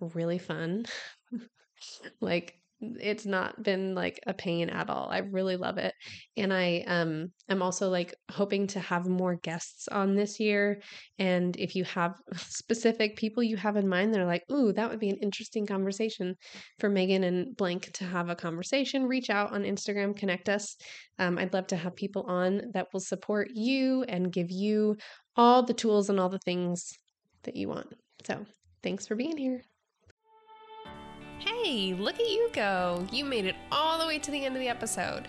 really 0.00 0.38
fun. 0.38 0.84
like 2.20 2.59
it's 2.80 3.26
not 3.26 3.62
been 3.62 3.94
like 3.94 4.18
a 4.26 4.32
pain 4.32 4.70
at 4.70 4.88
all. 4.88 5.08
I 5.10 5.18
really 5.18 5.56
love 5.56 5.76
it. 5.76 5.94
And 6.36 6.52
I 6.52 6.84
um 6.86 7.28
I'm 7.48 7.62
also 7.62 7.90
like 7.90 8.14
hoping 8.30 8.66
to 8.68 8.80
have 8.80 9.06
more 9.06 9.36
guests 9.36 9.86
on 9.88 10.14
this 10.14 10.40
year. 10.40 10.80
And 11.18 11.56
if 11.56 11.76
you 11.76 11.84
have 11.84 12.14
specific 12.36 13.16
people 13.16 13.42
you 13.42 13.56
have 13.56 13.76
in 13.76 13.88
mind, 13.88 14.14
they're 14.14 14.24
like, 14.24 14.44
ooh, 14.50 14.72
that 14.72 14.88
would 14.88 15.00
be 15.00 15.10
an 15.10 15.18
interesting 15.22 15.66
conversation 15.66 16.36
for 16.78 16.88
Megan 16.88 17.24
and 17.24 17.56
Blank 17.56 17.92
to 17.94 18.04
have 18.04 18.30
a 18.30 18.36
conversation. 18.36 19.06
Reach 19.06 19.30
out 19.30 19.52
on 19.52 19.64
Instagram, 19.64 20.16
connect 20.16 20.48
us. 20.48 20.76
Um, 21.18 21.38
I'd 21.38 21.52
love 21.52 21.66
to 21.68 21.76
have 21.76 21.94
people 21.96 22.22
on 22.22 22.62
that 22.72 22.88
will 22.92 23.00
support 23.00 23.48
you 23.52 24.04
and 24.04 24.32
give 24.32 24.50
you 24.50 24.96
all 25.36 25.62
the 25.62 25.74
tools 25.74 26.08
and 26.08 26.18
all 26.18 26.28
the 26.28 26.38
things 26.38 26.98
that 27.42 27.56
you 27.56 27.68
want. 27.68 27.92
So 28.24 28.44
thanks 28.82 29.06
for 29.06 29.14
being 29.14 29.36
here. 29.36 29.69
Hey, 31.40 31.94
look 31.94 32.20
at 32.20 32.28
you 32.28 32.50
go! 32.52 33.06
You 33.10 33.24
made 33.24 33.46
it 33.46 33.56
all 33.72 33.98
the 33.98 34.06
way 34.06 34.18
to 34.18 34.30
the 34.30 34.44
end 34.44 34.56
of 34.56 34.60
the 34.60 34.68
episode. 34.68 35.26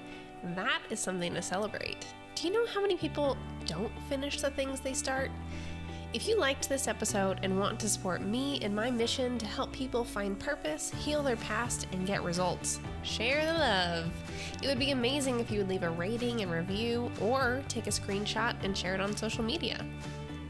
That 0.55 0.81
is 0.89 0.99
something 0.99 1.33
to 1.33 1.41
celebrate. 1.41 2.05
Do 2.35 2.47
you 2.47 2.53
know 2.53 2.65
how 2.65 2.81
many 2.81 2.97
people 2.97 3.37
don't 3.65 3.91
finish 4.09 4.41
the 4.41 4.49
things 4.49 4.81
they 4.81 4.93
start? 4.93 5.31
If 6.13 6.27
you 6.27 6.37
liked 6.37 6.67
this 6.67 6.89
episode 6.89 7.39
and 7.43 7.57
want 7.57 7.79
to 7.79 7.87
support 7.87 8.21
me 8.21 8.55
in 8.55 8.75
my 8.75 8.91
mission 8.91 9.37
to 9.37 9.45
help 9.45 9.71
people 9.71 10.03
find 10.03 10.37
purpose, 10.37 10.91
heal 10.99 11.23
their 11.23 11.37
past, 11.37 11.87
and 11.93 12.05
get 12.05 12.21
results, 12.23 12.81
share 13.03 13.45
the 13.45 13.53
love. 13.53 14.11
It 14.61 14.67
would 14.67 14.79
be 14.79 14.91
amazing 14.91 15.39
if 15.39 15.49
you 15.49 15.59
would 15.59 15.69
leave 15.69 15.83
a 15.83 15.89
rating 15.89 16.41
and 16.41 16.51
review 16.51 17.09
or 17.21 17.63
take 17.69 17.87
a 17.87 17.91
screenshot 17.91 18.61
and 18.65 18.77
share 18.77 18.95
it 18.95 18.99
on 18.99 19.15
social 19.15 19.45
media. 19.45 19.85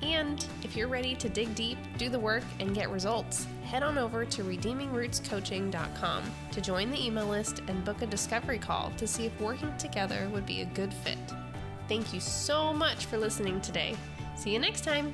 And 0.04 0.46
if 0.64 0.76
you're 0.76 0.88
ready 0.88 1.16
to 1.16 1.30
dig 1.30 1.54
deep, 1.56 1.78
do 1.98 2.10
the 2.10 2.20
work, 2.20 2.44
and 2.60 2.74
get 2.74 2.90
results, 2.90 3.46
head 3.64 3.84
on 3.84 3.98
over 3.98 4.26
to 4.26 4.44
redeemingrootscoaching.com 4.44 6.24
to 6.52 6.62
join 6.62 6.92
the 6.92 7.06
email 7.06 7.28
list 7.28 7.62
and 7.68 7.86
book 7.86 8.02
a 8.02 8.08
discovery 8.08 8.58
call 8.58 8.92
to 8.98 9.08
see 9.08 9.26
if 9.26 9.40
working 9.40 9.76
together 9.78 10.30
would 10.34 10.46
be 10.46 10.62
a 10.62 10.66
good 10.66 10.94
fit. 10.94 11.20
Thank 11.88 12.14
you 12.14 12.20
so 12.20 12.74
much 12.74 13.06
for 13.06 13.18
listening 13.18 13.62
today. 13.62 13.96
See 14.36 14.52
you 14.52 14.60
next 14.60 14.84
time. 14.84 15.14